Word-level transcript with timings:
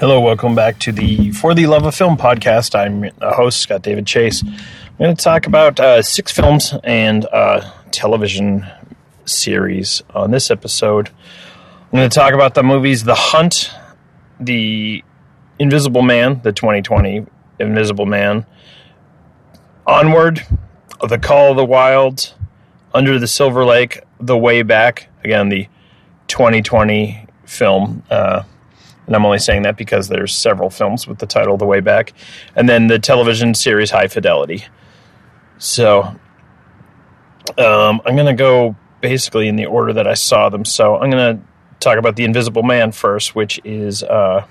Hello, 0.00 0.20
welcome 0.20 0.54
back 0.54 0.78
to 0.78 0.92
the 0.92 1.32
For 1.32 1.54
the 1.54 1.66
Love 1.66 1.84
of 1.84 1.92
Film 1.92 2.16
podcast. 2.16 2.78
I'm 2.78 3.10
a 3.20 3.34
host, 3.34 3.58
Scott 3.60 3.82
David 3.82 4.06
Chase. 4.06 4.44
I'm 4.44 4.96
going 4.96 5.16
to 5.16 5.20
talk 5.20 5.48
about 5.48 5.80
uh, 5.80 6.02
six 6.02 6.30
films 6.30 6.72
and 6.84 7.24
a 7.24 7.72
television 7.90 8.64
series 9.24 10.04
on 10.14 10.30
this 10.30 10.52
episode. 10.52 11.08
I'm 11.08 11.98
going 11.98 12.08
to 12.08 12.14
talk 12.14 12.32
about 12.32 12.54
the 12.54 12.62
movies 12.62 13.02
The 13.02 13.16
Hunt, 13.16 13.72
The 14.38 15.02
Invisible 15.58 16.02
Man, 16.02 16.42
the 16.44 16.52
2020 16.52 17.26
Invisible 17.58 18.06
Man, 18.06 18.46
Onward, 19.84 20.46
The 21.08 21.18
Call 21.18 21.50
of 21.50 21.56
the 21.56 21.64
Wild, 21.64 22.34
Under 22.94 23.18
the 23.18 23.26
Silver 23.26 23.64
Lake, 23.64 24.04
The 24.20 24.38
Way 24.38 24.62
Back, 24.62 25.08
again, 25.24 25.48
the 25.48 25.66
2020 26.28 27.26
film. 27.44 28.04
Uh, 28.08 28.44
and 29.08 29.16
I'm 29.16 29.24
only 29.24 29.38
saying 29.38 29.62
that 29.62 29.78
because 29.78 30.08
there's 30.08 30.36
several 30.36 30.68
films 30.68 31.08
with 31.08 31.18
the 31.18 31.26
title 31.26 31.56
The 31.56 31.64
Way 31.64 31.80
Back, 31.80 32.12
and 32.54 32.68
then 32.68 32.88
the 32.88 32.98
television 32.98 33.54
series 33.54 33.90
High 33.90 34.08
Fidelity. 34.08 34.66
So 35.56 36.02
um, 37.56 38.02
I'm 38.04 38.14
going 38.14 38.26
to 38.26 38.34
go 38.34 38.76
basically 39.00 39.48
in 39.48 39.56
the 39.56 39.64
order 39.64 39.94
that 39.94 40.06
I 40.06 40.12
saw 40.12 40.50
them. 40.50 40.66
So 40.66 40.96
I'm 40.98 41.10
going 41.10 41.38
to 41.38 41.42
talk 41.80 41.96
about 41.96 42.16
The 42.16 42.24
Invisible 42.24 42.62
Man 42.62 42.92
first, 42.92 43.34
which 43.34 43.58
is 43.64 44.02
uh, 44.02 44.46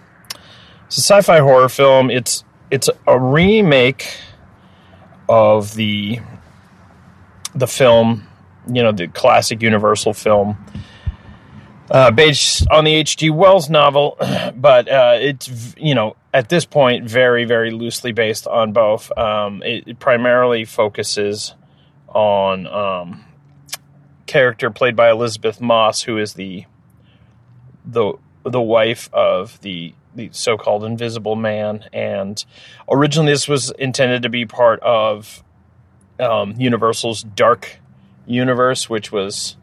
it's 0.88 0.97
a 0.97 1.02
sci-fi 1.02 1.38
horror 1.38 1.69
film. 1.69 2.09
It's 2.09 2.44
it's 2.71 2.89
a 3.05 3.19
remake 3.19 4.08
of 5.30 5.75
the 5.75 6.19
the 7.53 7.67
film, 7.67 8.27
you 8.67 8.81
know, 8.81 8.92
the 8.92 9.08
classic 9.08 9.61
Universal 9.61 10.14
film 10.14 10.58
uh, 11.89 12.11
based 12.11 12.67
on 12.69 12.83
the 12.83 12.93
H.G. 12.93 13.30
Wells 13.30 13.69
novel, 13.69 14.17
but 14.55 14.89
uh, 14.89 15.17
it's 15.19 15.75
you 15.77 15.95
know 15.95 16.16
at 16.33 16.49
this 16.49 16.66
point 16.66 17.09
very 17.09 17.45
very 17.45 17.71
loosely 17.71 18.11
based 18.11 18.47
on 18.47 18.73
both. 18.73 19.16
Um, 19.17 19.63
it, 19.63 19.88
it, 19.88 19.99
primarily 19.99 20.65
focuses 20.65 21.53
on 22.09 22.67
um, 22.67 23.25
character 24.25 24.69
played 24.69 24.95
by 24.95 25.09
Elisabeth 25.09 25.61
Moss, 25.61 26.03
who 26.03 26.17
is 26.17 26.33
the 26.33 26.65
the 27.85 28.13
the 28.43 28.61
wife 28.61 29.09
of 29.13 29.59
the 29.61 29.93
the 30.15 30.30
so-called 30.31 30.83
Invisible 30.83 31.35
Man, 31.35 31.85
and 31.93 32.43
originally 32.91 33.31
this 33.31 33.47
was 33.47 33.71
intended 33.71 34.23
to 34.23 34.30
be 34.30 34.45
part 34.45 34.80
of 34.81 35.43
um, 36.19 36.55
Universal's 36.58 37.23
Dark 37.23 37.80
Universe, 38.25 38.89
which 38.89 39.11
was 39.11 39.55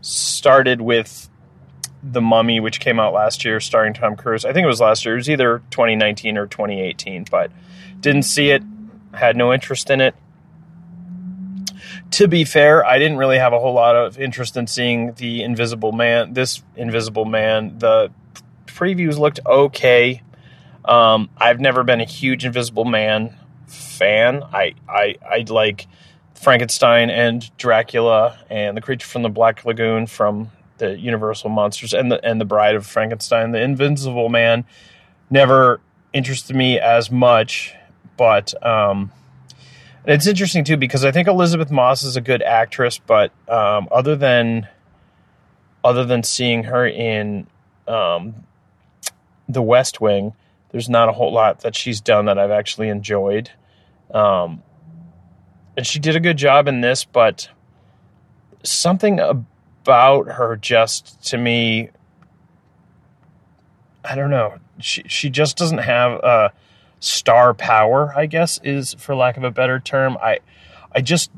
started 0.00 0.80
with 0.80 1.30
the 2.02 2.20
Mummy, 2.20 2.60
which 2.60 2.80
came 2.80 2.98
out 2.98 3.12
last 3.12 3.44
year, 3.44 3.60
starring 3.60 3.94
Tom 3.94 4.16
Cruise. 4.16 4.44
I 4.44 4.52
think 4.52 4.64
it 4.64 4.68
was 4.68 4.80
last 4.80 5.04
year. 5.04 5.14
It 5.14 5.18
was 5.18 5.30
either 5.30 5.62
2019 5.70 6.36
or 6.36 6.46
2018, 6.46 7.26
but 7.30 7.50
didn't 8.00 8.24
see 8.24 8.50
it. 8.50 8.62
Had 9.14 9.36
no 9.36 9.52
interest 9.52 9.90
in 9.90 10.00
it. 10.00 10.14
To 12.12 12.28
be 12.28 12.44
fair, 12.44 12.84
I 12.84 12.98
didn't 12.98 13.16
really 13.18 13.38
have 13.38 13.52
a 13.52 13.58
whole 13.58 13.74
lot 13.74 13.96
of 13.96 14.18
interest 14.18 14.56
in 14.56 14.66
seeing 14.66 15.12
the 15.14 15.42
Invisible 15.42 15.92
Man. 15.92 16.34
This 16.34 16.62
Invisible 16.76 17.24
Man, 17.24 17.78
the 17.78 18.10
previews 18.66 19.18
looked 19.18 19.40
okay. 19.46 20.22
Um, 20.84 21.30
I've 21.36 21.60
never 21.60 21.84
been 21.84 22.00
a 22.00 22.04
huge 22.04 22.44
Invisible 22.44 22.84
Man 22.84 23.36
fan. 23.66 24.42
I 24.42 24.74
I 24.88 25.16
I 25.26 25.44
like 25.48 25.86
Frankenstein 26.34 27.08
and 27.08 27.56
Dracula 27.56 28.38
and 28.50 28.76
the 28.76 28.80
Creature 28.80 29.06
from 29.06 29.22
the 29.22 29.28
Black 29.28 29.64
Lagoon 29.64 30.06
from 30.06 30.50
the 30.82 30.98
Universal 30.98 31.50
monsters 31.50 31.94
and 31.94 32.10
the 32.10 32.24
and 32.24 32.40
the 32.40 32.44
Bride 32.44 32.74
of 32.74 32.84
Frankenstein. 32.84 33.52
The 33.52 33.62
Invincible 33.62 34.28
Man 34.28 34.64
never 35.30 35.80
interested 36.12 36.56
me 36.56 36.78
as 36.78 37.10
much, 37.10 37.74
but 38.16 38.52
um, 38.66 39.12
it's 40.04 40.26
interesting 40.26 40.64
too 40.64 40.76
because 40.76 41.04
I 41.04 41.12
think 41.12 41.28
Elisabeth 41.28 41.70
Moss 41.70 42.02
is 42.02 42.16
a 42.16 42.20
good 42.20 42.42
actress, 42.42 42.98
but 42.98 43.30
um, 43.48 43.88
other 43.92 44.16
than 44.16 44.66
other 45.84 46.04
than 46.04 46.24
seeing 46.24 46.64
her 46.64 46.86
in 46.86 47.46
um, 47.86 48.34
The 49.48 49.62
West 49.62 50.00
Wing, 50.00 50.32
there's 50.70 50.88
not 50.88 51.08
a 51.08 51.12
whole 51.12 51.32
lot 51.32 51.60
that 51.60 51.76
she's 51.76 52.00
done 52.00 52.24
that 52.24 52.38
I've 52.38 52.50
actually 52.50 52.88
enjoyed. 52.88 53.50
Um, 54.12 54.62
and 55.76 55.86
she 55.86 56.00
did 56.00 56.16
a 56.16 56.20
good 56.20 56.36
job 56.36 56.66
in 56.68 56.80
this, 56.82 57.04
but 57.04 57.48
something 58.62 59.46
about 59.82 60.28
her 60.28 60.56
just 60.56 61.22
to 61.24 61.36
me 61.36 61.90
I 64.04 64.14
don't 64.14 64.30
know. 64.30 64.58
She 64.80 65.02
she 65.06 65.30
just 65.30 65.56
doesn't 65.56 65.78
have 65.78 66.12
a 66.12 66.52
star 67.00 67.54
power, 67.54 68.12
I 68.16 68.26
guess 68.26 68.58
is 68.62 68.94
for 68.94 69.14
lack 69.14 69.36
of 69.36 69.44
a 69.44 69.50
better 69.50 69.78
term. 69.78 70.16
I 70.20 70.40
I 70.92 71.00
just 71.00 71.30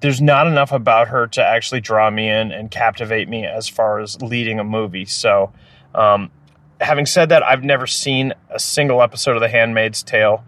there's 0.00 0.20
not 0.20 0.46
enough 0.46 0.72
about 0.72 1.08
her 1.08 1.26
to 1.28 1.44
actually 1.44 1.80
draw 1.80 2.10
me 2.10 2.28
in 2.28 2.52
and 2.52 2.70
captivate 2.70 3.28
me 3.28 3.44
as 3.46 3.68
far 3.68 4.00
as 4.00 4.20
leading 4.22 4.58
a 4.58 4.64
movie. 4.64 5.04
So, 5.04 5.52
um, 5.94 6.30
having 6.80 7.04
said 7.04 7.28
that, 7.28 7.42
I've 7.42 7.64
never 7.64 7.86
seen 7.86 8.32
a 8.48 8.58
single 8.58 9.02
episode 9.02 9.36
of 9.36 9.42
The 9.42 9.48
Handmaid's 9.48 10.02
Tale. 10.02 10.42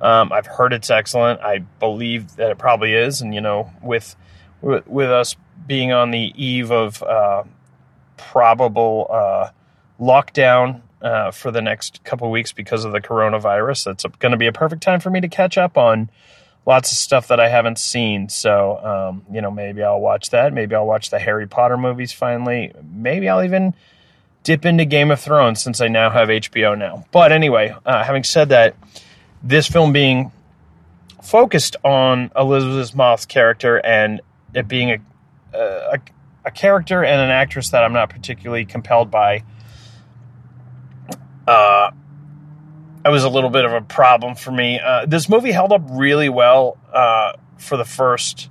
Um, 0.00 0.32
I've 0.32 0.46
heard 0.46 0.72
it's 0.72 0.90
excellent. 0.90 1.40
I 1.40 1.58
believe 1.58 2.36
that 2.36 2.50
it 2.50 2.58
probably 2.58 2.94
is, 2.94 3.20
and 3.20 3.34
you 3.34 3.40
know, 3.40 3.70
with 3.82 4.16
with, 4.60 4.86
with 4.86 5.10
us 5.10 5.36
being 5.66 5.92
on 5.92 6.10
the 6.10 6.32
eve 6.36 6.70
of 6.70 7.02
uh, 7.02 7.44
probable 8.16 9.06
uh, 9.10 9.50
lockdown 10.00 10.82
uh, 11.02 11.30
for 11.30 11.50
the 11.50 11.62
next 11.62 12.02
couple 12.04 12.30
weeks 12.30 12.52
because 12.52 12.84
of 12.84 12.92
the 12.92 13.00
coronavirus. 13.00 13.84
That's 13.84 14.04
going 14.18 14.32
to 14.32 14.38
be 14.38 14.46
a 14.46 14.52
perfect 14.52 14.82
time 14.82 15.00
for 15.00 15.10
me 15.10 15.20
to 15.20 15.28
catch 15.28 15.58
up 15.58 15.76
on 15.76 16.10
lots 16.64 16.90
of 16.90 16.98
stuff 16.98 17.28
that 17.28 17.40
I 17.40 17.48
haven't 17.48 17.78
seen. 17.78 18.28
So, 18.28 18.78
um, 18.78 19.24
you 19.32 19.40
know, 19.40 19.50
maybe 19.50 19.82
I'll 19.82 20.00
watch 20.00 20.30
that. 20.30 20.52
Maybe 20.52 20.74
I'll 20.74 20.86
watch 20.86 21.10
the 21.10 21.18
Harry 21.18 21.46
Potter 21.46 21.76
movies 21.76 22.12
finally. 22.12 22.72
Maybe 22.82 23.28
I'll 23.28 23.44
even 23.44 23.74
dip 24.42 24.64
into 24.64 24.84
Game 24.84 25.10
of 25.10 25.20
Thrones 25.20 25.62
since 25.62 25.80
I 25.80 25.88
now 25.88 26.10
have 26.10 26.28
HBO 26.28 26.76
now. 26.76 27.04
But 27.12 27.32
anyway, 27.32 27.74
uh, 27.84 28.04
having 28.04 28.24
said 28.24 28.50
that, 28.50 28.76
this 29.42 29.68
film 29.68 29.92
being 29.92 30.32
focused 31.22 31.76
on 31.84 32.30
Elisabeth 32.36 32.94
Moss' 32.94 33.26
character 33.26 33.84
and 33.84 34.20
it 34.54 34.68
being 34.68 34.90
a 34.90 34.98
a, 35.56 36.00
a 36.44 36.50
character 36.50 37.04
and 37.04 37.20
an 37.20 37.30
actress 37.30 37.70
that 37.70 37.82
I'm 37.84 37.92
not 37.92 38.10
particularly 38.10 38.64
compelled 38.64 39.10
by. 39.10 39.42
Uh, 41.46 41.90
it 43.04 43.08
was 43.08 43.24
a 43.24 43.28
little 43.28 43.50
bit 43.50 43.64
of 43.64 43.72
a 43.72 43.80
problem 43.80 44.34
for 44.34 44.50
me. 44.50 44.80
Uh, 44.80 45.06
this 45.06 45.28
movie 45.28 45.52
held 45.52 45.72
up 45.72 45.82
really 45.90 46.28
well 46.28 46.76
uh, 46.92 47.32
for 47.58 47.76
the 47.76 47.84
first 47.84 48.48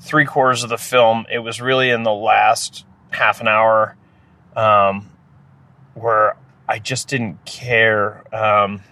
three 0.00 0.24
quarters 0.24 0.62
of 0.62 0.70
the 0.70 0.78
film. 0.78 1.26
It 1.30 1.38
was 1.38 1.60
really 1.60 1.90
in 1.90 2.02
the 2.02 2.12
last 2.12 2.84
half 3.10 3.40
an 3.40 3.48
hour 3.48 3.96
um, 4.56 5.10
where 5.94 6.36
I 6.68 6.78
just 6.78 7.08
didn't 7.08 7.44
care. 7.44 8.24
Um, 8.34 8.82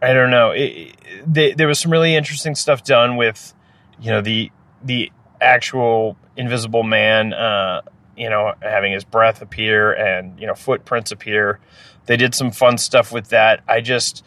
I 0.00 0.12
don't 0.12 0.30
know. 0.30 0.50
It, 0.50 0.60
it, 0.60 0.96
they, 1.26 1.52
there 1.52 1.66
was 1.66 1.78
some 1.78 1.90
really 1.90 2.14
interesting 2.14 2.54
stuff 2.54 2.84
done 2.84 3.16
with, 3.16 3.54
you 4.00 4.10
know, 4.10 4.20
the 4.20 4.50
the 4.82 5.10
actual 5.40 6.16
Invisible 6.36 6.82
Man, 6.82 7.32
uh, 7.32 7.82
you 8.16 8.28
know, 8.28 8.54
having 8.60 8.92
his 8.92 9.04
breath 9.04 9.42
appear 9.42 9.92
and 9.92 10.38
you 10.40 10.46
know 10.46 10.54
footprints 10.54 11.12
appear. 11.12 11.60
They 12.06 12.16
did 12.16 12.34
some 12.34 12.50
fun 12.50 12.78
stuff 12.78 13.12
with 13.12 13.28
that. 13.28 13.62
I 13.66 13.80
just 13.80 14.24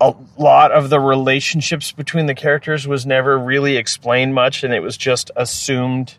a 0.00 0.14
lot 0.36 0.70
of 0.70 0.90
the 0.90 1.00
relationships 1.00 1.90
between 1.90 2.26
the 2.26 2.34
characters 2.34 2.86
was 2.86 3.04
never 3.04 3.38
really 3.38 3.76
explained 3.76 4.34
much, 4.34 4.62
and 4.62 4.72
it 4.72 4.80
was 4.80 4.96
just 4.96 5.30
assumed. 5.36 6.16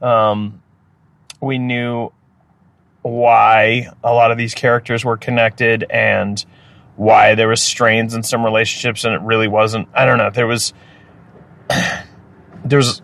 Um, 0.00 0.62
we 1.40 1.58
knew 1.58 2.12
why 3.02 3.88
a 4.04 4.12
lot 4.12 4.30
of 4.30 4.38
these 4.38 4.54
characters 4.54 5.04
were 5.04 5.16
connected 5.16 5.84
and 5.90 6.44
why 6.96 7.34
there 7.34 7.48
was 7.48 7.62
strains 7.62 8.14
in 8.14 8.22
some 8.22 8.44
relationships, 8.44 9.04
and 9.04 9.14
it 9.14 9.20
really 9.22 9.48
wasn't. 9.48 9.88
I 9.94 10.04
don't 10.04 10.18
know. 10.18 10.30
There 10.30 10.46
was 10.46 10.72
there's 12.64 13.02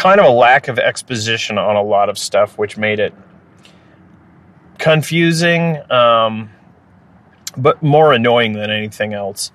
kind 0.00 0.18
of 0.18 0.24
a 0.24 0.30
lack 0.30 0.68
of 0.68 0.78
exposition 0.78 1.58
on 1.58 1.76
a 1.76 1.82
lot 1.82 2.08
of 2.08 2.16
stuff, 2.16 2.56
which 2.56 2.78
made 2.78 2.98
it 2.98 3.12
confusing, 4.78 5.78
um, 5.92 6.48
but 7.54 7.82
more 7.82 8.14
annoying 8.14 8.54
than 8.54 8.70
anything 8.70 9.12
else. 9.12 9.52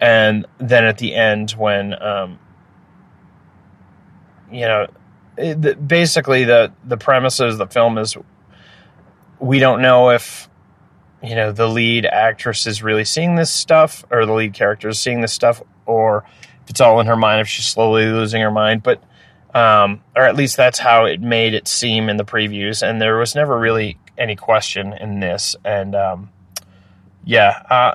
And 0.00 0.46
then 0.58 0.84
at 0.84 0.98
the 0.98 1.16
end, 1.16 1.50
when 1.50 2.00
um, 2.00 2.38
you 4.52 4.60
know, 4.60 4.86
it, 5.36 5.88
basically 5.88 6.44
the 6.44 6.72
the 6.84 6.96
premise 6.96 7.40
of 7.40 7.58
the 7.58 7.66
film 7.66 7.98
is 7.98 8.16
we 9.40 9.58
don't 9.58 9.82
know 9.82 10.10
if 10.10 10.48
you 11.24 11.34
know 11.34 11.50
the 11.50 11.66
lead 11.66 12.06
actress 12.06 12.68
is 12.68 12.84
really 12.84 13.04
seeing 13.04 13.34
this 13.34 13.50
stuff 13.50 14.04
or 14.12 14.26
the 14.26 14.32
lead 14.32 14.54
character 14.54 14.88
is 14.88 15.00
seeing 15.00 15.22
this 15.22 15.32
stuff 15.32 15.60
or 15.86 16.24
if 16.62 16.70
it's 16.70 16.80
all 16.80 17.00
in 17.00 17.06
her 17.06 17.16
mind 17.16 17.40
if 17.40 17.48
she's 17.48 17.66
slowly 17.66 18.06
losing 18.06 18.42
her 18.42 18.50
mind 18.50 18.82
but 18.82 19.02
um, 19.54 20.02
or 20.14 20.22
at 20.22 20.36
least 20.36 20.56
that's 20.56 20.78
how 20.78 21.04
it 21.04 21.20
made 21.20 21.54
it 21.54 21.66
seem 21.68 22.08
in 22.08 22.16
the 22.16 22.24
previews. 22.24 22.86
And 22.86 23.00
there 23.00 23.16
was 23.16 23.34
never 23.34 23.58
really 23.58 23.98
any 24.16 24.36
question 24.36 24.92
in 24.92 25.20
this. 25.20 25.56
And 25.64 25.94
um, 25.94 26.30
yeah, 27.24 27.62
uh, 27.70 27.94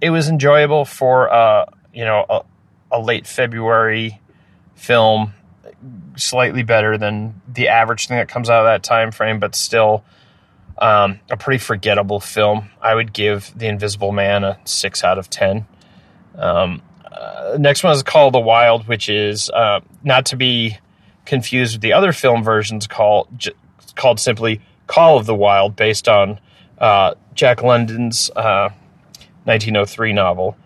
it 0.00 0.10
was 0.10 0.28
enjoyable 0.28 0.84
for 0.84 1.32
uh, 1.32 1.66
you 1.92 2.04
know 2.04 2.26
a, 2.28 2.42
a 2.90 3.00
late 3.00 3.26
February 3.26 4.20
film, 4.74 5.32
slightly 6.16 6.62
better 6.62 6.98
than 6.98 7.40
the 7.48 7.68
average 7.68 8.08
thing 8.08 8.18
that 8.18 8.28
comes 8.28 8.50
out 8.50 8.66
of 8.66 8.66
that 8.66 8.82
time 8.82 9.12
frame, 9.12 9.38
but 9.38 9.54
still 9.54 10.04
um, 10.78 11.20
a 11.30 11.36
pretty 11.36 11.58
forgettable 11.58 12.20
film. 12.20 12.70
I 12.80 12.94
would 12.94 13.12
give 13.12 13.52
The 13.56 13.68
Invisible 13.68 14.12
Man 14.12 14.44
a 14.44 14.58
six 14.64 15.04
out 15.04 15.18
of 15.18 15.30
ten. 15.30 15.66
Um, 16.34 16.82
uh, 17.12 17.56
next 17.58 17.82
one 17.84 17.92
is 17.92 18.02
Call 18.02 18.30
the 18.30 18.40
Wild, 18.40 18.88
which 18.88 19.08
is 19.08 19.50
uh, 19.50 19.80
not 20.02 20.26
to 20.26 20.36
be 20.36 20.78
confused 21.24 21.74
with 21.74 21.82
the 21.82 21.92
other 21.92 22.12
film 22.12 22.42
versions 22.42 22.86
called 22.86 23.28
j- 23.36 23.52
called 23.94 24.18
simply 24.18 24.60
Call 24.86 25.18
of 25.18 25.26
the 25.26 25.34
Wild, 25.34 25.76
based 25.76 26.08
on 26.08 26.40
uh, 26.78 27.14
Jack 27.34 27.62
London's 27.62 28.30
1903 28.34 30.10
uh, 30.10 30.14
novel. 30.14 30.56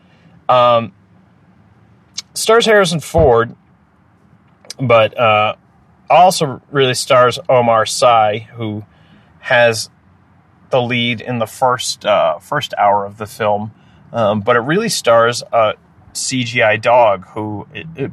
Um, 0.49 0.93
stars 2.35 2.67
Harrison 2.67 3.01
Ford, 3.01 3.55
but 4.79 5.19
uh, 5.19 5.57
also 6.09 6.63
really 6.71 6.95
stars 6.95 7.39
Omar 7.49 7.87
Sy, 7.87 8.49
who 8.55 8.85
has 9.41 9.91
the 10.71 10.81
lead 10.81 11.21
in 11.21 11.39
the 11.39 11.47
first 11.47 12.05
uh, 12.05 12.39
first 12.39 12.75
hour 12.79 13.05
of 13.05 13.19
the 13.19 13.27
film. 13.27 13.73
Um, 14.13 14.41
but 14.41 14.57
it 14.57 14.61
really 14.61 14.89
stars 14.89 15.43
a 15.53 15.75
CGI 16.17 16.81
dog 16.81 17.27
who, 17.29 17.67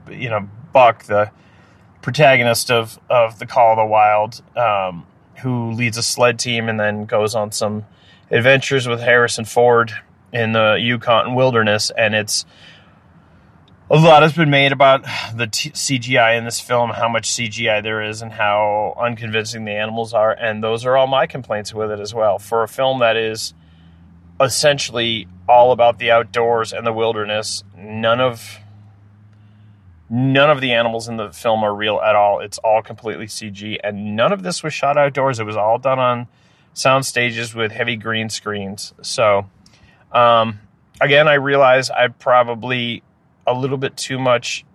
you 0.10 0.30
know, 0.30 0.50
Buck, 0.72 1.04
the 1.04 1.32
protagonist 2.02 2.70
of, 2.70 3.00
of 3.10 3.40
The 3.40 3.46
Call 3.46 3.72
of 3.72 3.78
the 3.78 3.86
Wild, 3.86 4.42
um, 4.56 5.06
who 5.42 5.72
leads 5.72 5.98
a 5.98 6.04
sled 6.04 6.40
team 6.40 6.70
and 6.70 6.80
then 6.80 7.06
goes 7.06 7.36
on 7.36 7.52
some 7.52 7.86
adventures 8.30 8.88
with 8.88 9.00
Harrison 9.00 9.46
Ford 9.46 9.94
in 10.32 10.52
the 10.54 10.78
Yukon 10.80 11.36
wilderness. 11.36 11.92
And 11.92 12.16
it's 12.16 12.46
a 13.90 13.98
lot 13.98 14.24
has 14.24 14.34
been 14.34 14.50
made 14.50 14.72
about 14.72 15.04
the 15.36 15.48
t- 15.48 15.72
CGI 15.72 16.38
in 16.38 16.46
this 16.46 16.60
film, 16.60 16.90
how 16.90 17.08
much 17.08 17.30
CGI 17.30 17.84
there 17.84 18.02
is, 18.02 18.22
and 18.22 18.32
how 18.32 18.96
unconvincing 19.00 19.66
the 19.66 19.74
animals 19.74 20.14
are. 20.14 20.32
And 20.32 20.64
those 20.64 20.86
are 20.86 20.98
all 20.98 21.08
my 21.08 21.28
complaints 21.28 21.74
with 21.74 21.92
it 21.92 22.00
as 22.00 22.14
well. 22.14 22.40
For 22.40 22.64
a 22.64 22.68
film 22.68 23.00
that 23.00 23.18
is 23.18 23.54
essentially 24.42 25.28
all 25.48 25.72
about 25.72 26.00
the 26.00 26.12
outdoors 26.12 26.74
and 26.74 26.88
the 26.88 26.94
wilderness, 26.94 27.64
none 27.84 28.20
of 28.20 28.60
none 30.10 30.50
of 30.50 30.62
the 30.62 30.74
animals 30.74 31.08
in 31.08 31.18
the 31.18 31.32
film 31.32 31.64
are 31.64 31.74
real 31.74 32.00
at 32.00 32.16
all. 32.16 32.40
It's 32.40 32.58
all 32.60 32.82
completely 32.82 33.26
CG, 33.26 33.80
and 33.84 34.16
none 34.16 34.32
of 34.32 34.44
this 34.44 34.64
was 34.64 34.74
shot 34.74 34.98
outdoors. 34.98 35.40
It 35.40 35.46
was 35.46 35.58
all 35.58 35.80
done 35.80 36.00
on 36.00 36.28
sound 36.74 37.06
stages 37.06 37.56
with 37.56 37.72
heavy 37.72 37.96
green 37.96 38.30
screens. 38.30 38.94
So, 39.02 39.50
um, 40.12 40.60
again, 41.02 41.28
I 41.28 41.36
realize 41.36 41.90
I 41.90 42.08
probably 42.08 43.04
a 43.46 43.54
little 43.54 43.78
bit 43.78 43.98
too 43.98 44.20
much 44.20 44.66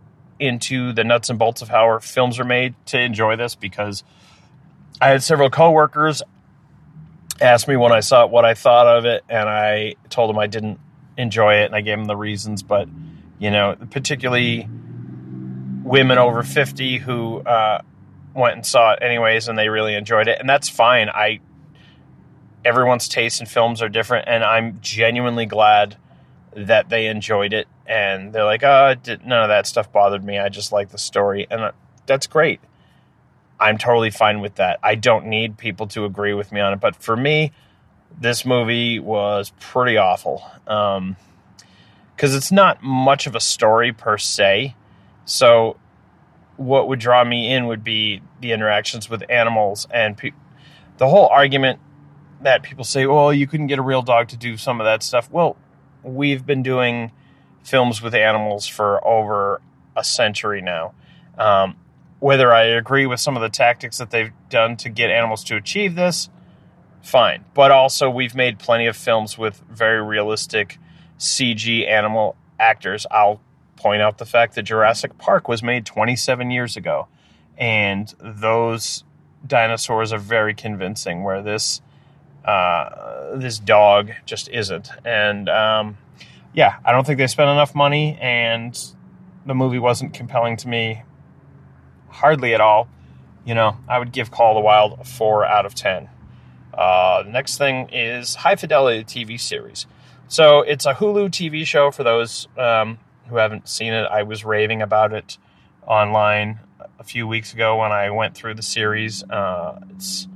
into 0.40 0.92
the 0.92 1.04
nuts 1.04 1.30
and 1.30 1.38
bolts 1.38 1.62
of 1.62 1.68
how 1.68 1.84
our 1.84 2.00
films 2.00 2.38
are 2.38 2.44
made 2.44 2.74
to 2.86 3.00
enjoy 3.00 3.36
this 3.36 3.54
because 3.54 4.04
I 5.00 5.08
had 5.08 5.22
several 5.22 5.50
coworkers 5.50 6.22
ask 7.40 7.68
me 7.68 7.76
when 7.76 7.92
I 7.92 8.00
saw 8.00 8.24
it 8.24 8.30
what 8.30 8.44
I 8.44 8.54
thought 8.54 8.86
of 8.86 9.04
it, 9.04 9.24
and 9.28 9.48
I 9.48 9.94
told 10.10 10.30
them 10.30 10.38
I 10.38 10.46
didn't 10.46 10.80
enjoy 11.18 11.56
it, 11.56 11.66
and 11.66 11.74
I 11.74 11.82
gave 11.82 11.98
them 11.98 12.06
the 12.06 12.16
reasons. 12.16 12.62
But 12.62 12.88
you 13.38 13.50
know, 13.50 13.76
particularly 13.90 14.68
women 15.84 16.16
over 16.16 16.42
fifty 16.42 16.96
who 16.96 17.40
uh, 17.40 17.82
went 18.34 18.54
and 18.54 18.64
saw 18.64 18.92
it 18.92 19.00
anyways, 19.02 19.48
and 19.48 19.58
they 19.58 19.68
really 19.68 19.94
enjoyed 19.94 20.28
it, 20.28 20.38
and 20.40 20.48
that's 20.48 20.70
fine. 20.70 21.10
I 21.10 21.40
everyone's 22.64 23.08
taste 23.08 23.40
in 23.40 23.46
films 23.46 23.82
are 23.82 23.88
different, 23.90 24.28
and 24.28 24.42
I'm 24.42 24.78
genuinely 24.80 25.44
glad 25.44 25.96
that 26.54 26.88
they 26.88 27.06
enjoyed 27.06 27.52
it 27.52 27.68
and 27.88 28.32
they're 28.32 28.44
like, 28.44 28.62
"Oh, 28.62 28.94
none 29.24 29.42
of 29.42 29.48
that 29.48 29.66
stuff 29.66 29.90
bothered 29.90 30.22
me. 30.22 30.38
I 30.38 30.50
just 30.50 30.70
like 30.72 30.90
the 30.90 30.98
story," 30.98 31.46
and 31.50 31.62
uh, 31.62 31.72
that's 32.06 32.26
great. 32.26 32.60
I'm 33.58 33.78
totally 33.78 34.10
fine 34.10 34.40
with 34.40 34.56
that. 34.56 34.78
I 34.82 34.94
don't 34.94 35.26
need 35.26 35.56
people 35.56 35.86
to 35.88 36.04
agree 36.04 36.34
with 36.34 36.52
me 36.52 36.60
on 36.60 36.74
it, 36.74 36.80
but 36.80 36.94
for 36.94 37.16
me, 37.16 37.50
this 38.20 38.44
movie 38.44 38.98
was 38.98 39.52
pretty 39.60 39.96
awful 39.96 40.42
because 40.64 40.98
um, 40.98 41.16
it's 42.20 42.52
not 42.52 42.82
much 42.82 43.26
of 43.26 43.34
a 43.34 43.40
story 43.40 43.92
per 43.92 44.18
se. 44.18 44.74
So, 45.24 45.76
what 46.56 46.88
would 46.88 46.98
draw 46.98 47.24
me 47.24 47.52
in 47.52 47.66
would 47.66 47.84
be 47.84 48.22
the 48.40 48.52
interactions 48.52 49.08
with 49.08 49.22
animals 49.28 49.86
and 49.92 50.16
pe- 50.16 50.32
the 50.96 51.08
whole 51.08 51.28
argument 51.28 51.78
that 52.40 52.62
people 52.62 52.84
say, 52.84 53.06
"Well, 53.06 53.32
you 53.32 53.46
couldn't 53.46 53.68
get 53.68 53.78
a 53.78 53.82
real 53.82 54.02
dog 54.02 54.28
to 54.28 54.36
do 54.36 54.56
some 54.56 54.80
of 54.80 54.84
that 54.84 55.02
stuff." 55.02 55.30
Well, 55.30 55.56
we've 56.02 56.44
been 56.44 56.62
doing 56.62 57.12
films 57.62 58.00
with 58.02 58.14
animals 58.14 58.66
for 58.66 59.06
over 59.06 59.60
a 59.96 60.02
century 60.02 60.62
now. 60.62 60.94
Um, 61.36 61.76
whether 62.20 62.52
I 62.52 62.64
agree 62.64 63.06
with 63.06 63.20
some 63.20 63.36
of 63.36 63.42
the 63.42 63.48
tactics 63.48 63.98
that 63.98 64.10
they've 64.10 64.32
done 64.48 64.76
to 64.78 64.88
get 64.88 65.10
animals 65.10 65.44
to 65.44 65.56
achieve 65.56 65.94
this, 65.94 66.30
fine. 67.02 67.44
But 67.54 67.70
also, 67.70 68.10
we've 68.10 68.34
made 68.34 68.58
plenty 68.58 68.86
of 68.86 68.96
films 68.96 69.38
with 69.38 69.62
very 69.70 70.02
realistic 70.02 70.78
CG 71.18 71.88
animal 71.88 72.36
actors. 72.58 73.06
I'll 73.10 73.40
point 73.76 74.02
out 74.02 74.18
the 74.18 74.26
fact 74.26 74.54
that 74.54 74.62
Jurassic 74.62 75.18
Park 75.18 75.48
was 75.48 75.62
made 75.62 75.86
27 75.86 76.50
years 76.50 76.76
ago, 76.76 77.08
and 77.56 78.12
those 78.20 79.04
dinosaurs 79.46 80.12
are 80.12 80.18
very 80.18 80.54
convincing. 80.54 81.22
Where 81.22 81.42
this 81.42 81.80
uh, 82.44 83.36
this 83.36 83.58
dog 83.58 84.12
just 84.24 84.48
isn't, 84.48 84.90
and 85.04 85.48
um, 85.48 85.98
yeah, 86.52 86.78
I 86.84 86.92
don't 86.92 87.06
think 87.06 87.18
they 87.18 87.26
spent 87.26 87.50
enough 87.50 87.74
money, 87.74 88.18
and 88.20 88.78
the 89.46 89.54
movie 89.54 89.78
wasn't 89.78 90.12
compelling 90.12 90.56
to 90.58 90.68
me 90.68 91.02
hardly 92.08 92.54
at 92.54 92.60
all. 92.60 92.88
You 93.44 93.54
know, 93.54 93.78
I 93.88 93.98
would 93.98 94.12
give 94.12 94.30
Call 94.30 94.52
of 94.52 94.56
the 94.56 94.64
Wild 94.64 94.98
a 95.00 95.04
4 95.04 95.46
out 95.46 95.64
of 95.64 95.74
10. 95.74 96.08
Uh, 96.78 97.24
next 97.26 97.58
thing 97.58 97.88
is 97.92 98.36
High 98.36 98.54
Fidelity 98.54 99.04
TV 99.04 99.40
series. 99.40 99.86
So 100.28 100.60
it's 100.60 100.86
a 100.86 100.94
Hulu 100.94 101.30
TV 101.30 101.66
show 101.66 101.90
for 101.90 102.04
those 102.04 102.46
um, 102.56 102.98
who 103.28 103.36
haven't 103.36 103.68
seen 103.68 103.92
it. 103.92 104.06
I 104.10 104.22
was 104.22 104.44
raving 104.44 104.80
about 104.80 105.12
it 105.12 105.38
online 105.86 106.60
a 107.00 107.04
few 107.04 107.26
weeks 107.26 107.52
ago 107.52 107.78
when 107.80 107.90
I 107.90 108.10
went 108.10 108.36
through 108.36 108.54
the 108.54 108.62
series. 108.62 109.24
Uh, 109.24 109.80
it's, 109.90 110.28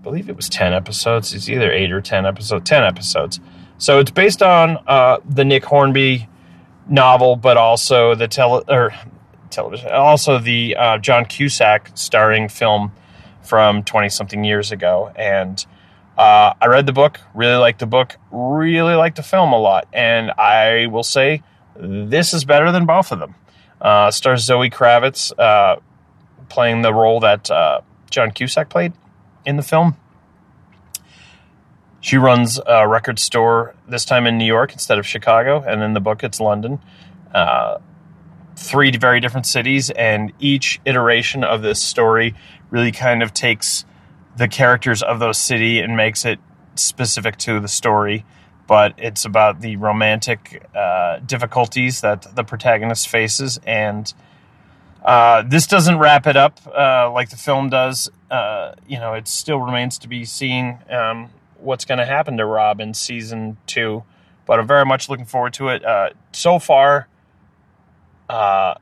I 0.00 0.02
believe 0.02 0.30
it 0.30 0.36
was 0.36 0.48
10 0.48 0.72
episodes. 0.72 1.34
It's 1.34 1.50
either 1.50 1.70
8 1.70 1.92
or 1.92 2.00
10 2.00 2.24
episodes. 2.24 2.68
10 2.68 2.84
episodes. 2.84 3.40
So 3.76 3.98
it's 3.98 4.10
based 4.10 4.42
on 4.42 4.78
uh, 4.86 5.18
the 5.28 5.44
Nick 5.44 5.64
Hornby 5.64 6.28
novel, 6.88 7.36
but 7.36 7.56
also 7.56 8.14
the 8.14 8.28
tele 8.28 8.62
or 8.68 8.94
television, 9.50 9.90
also 9.90 10.38
the 10.38 10.76
uh, 10.76 10.98
John 10.98 11.24
Cusack 11.26 11.90
starring 11.94 12.48
film 12.48 12.92
from 13.42 13.82
twenty 13.82 14.08
something 14.08 14.44
years 14.44 14.70
ago. 14.70 15.12
And 15.16 15.64
uh, 16.18 16.52
I 16.60 16.66
read 16.66 16.86
the 16.86 16.92
book, 16.92 17.20
really 17.34 17.56
liked 17.56 17.78
the 17.78 17.86
book, 17.86 18.16
really 18.30 18.94
liked 18.94 19.16
the 19.16 19.22
film 19.22 19.52
a 19.52 19.58
lot, 19.58 19.88
and 19.92 20.30
I 20.32 20.86
will 20.86 21.02
say 21.02 21.42
this 21.76 22.34
is 22.34 22.44
better 22.44 22.70
than 22.70 22.86
both 22.86 23.12
of 23.12 23.18
them. 23.18 23.34
Uh, 23.80 24.10
stars 24.10 24.44
Zoe 24.44 24.70
Kravitz 24.70 25.36
uh, 25.38 25.76
playing 26.48 26.82
the 26.82 26.92
role 26.92 27.20
that 27.20 27.50
uh, 27.50 27.80
John 28.10 28.30
Cusack 28.30 28.68
played 28.68 28.92
in 29.46 29.56
the 29.56 29.62
film. 29.62 29.96
She 32.00 32.16
runs 32.16 32.60
a 32.66 32.86
record 32.86 33.18
store 33.18 33.74
this 33.88 34.04
time 34.04 34.26
in 34.26 34.36
New 34.36 34.44
York 34.44 34.72
instead 34.72 34.98
of 34.98 35.06
Chicago, 35.06 35.62
and 35.66 35.82
in 35.82 35.94
the 35.94 36.00
book 36.00 36.22
it's 36.22 36.40
London. 36.40 36.80
Uh, 37.34 37.78
three 38.56 38.94
very 38.96 39.20
different 39.20 39.46
cities, 39.46 39.90
and 39.90 40.32
each 40.38 40.80
iteration 40.84 41.42
of 41.42 41.62
this 41.62 41.80
story 41.80 42.34
really 42.70 42.92
kind 42.92 43.22
of 43.22 43.32
takes 43.32 43.84
the 44.36 44.48
characters 44.48 45.02
of 45.02 45.18
those 45.18 45.38
city 45.38 45.80
and 45.80 45.96
makes 45.96 46.24
it 46.24 46.38
specific 46.74 47.36
to 47.38 47.60
the 47.60 47.68
story. 47.68 48.24
But 48.66 48.94
it's 48.96 49.24
about 49.24 49.60
the 49.60 49.76
romantic 49.76 50.64
uh, 50.74 51.18
difficulties 51.18 52.00
that 52.00 52.34
the 52.34 52.44
protagonist 52.44 53.08
faces, 53.08 53.60
and 53.66 54.12
uh, 55.04 55.42
this 55.42 55.66
doesn't 55.66 55.98
wrap 55.98 56.26
it 56.26 56.36
up 56.36 56.60
uh, 56.66 57.10
like 57.10 57.30
the 57.30 57.36
film 57.36 57.68
does. 57.68 58.10
Uh, 58.30 58.74
you 58.86 58.98
know, 58.98 59.14
it 59.14 59.28
still 59.28 59.58
remains 59.58 59.98
to 59.98 60.08
be 60.08 60.24
seen. 60.24 60.78
Um, 60.88 61.30
what's 61.58 61.84
going 61.84 61.98
to 61.98 62.06
happen 62.06 62.36
to 62.36 62.46
Rob 62.46 62.80
in 62.80 62.94
season 62.94 63.56
two, 63.66 64.04
but 64.46 64.58
I'm 64.58 64.66
very 64.66 64.84
much 64.84 65.08
looking 65.08 65.26
forward 65.26 65.54
to 65.54 65.68
it. 65.68 65.84
Uh, 65.84 66.10
so 66.32 66.58
far, 66.58 67.08
uh, 68.28 68.74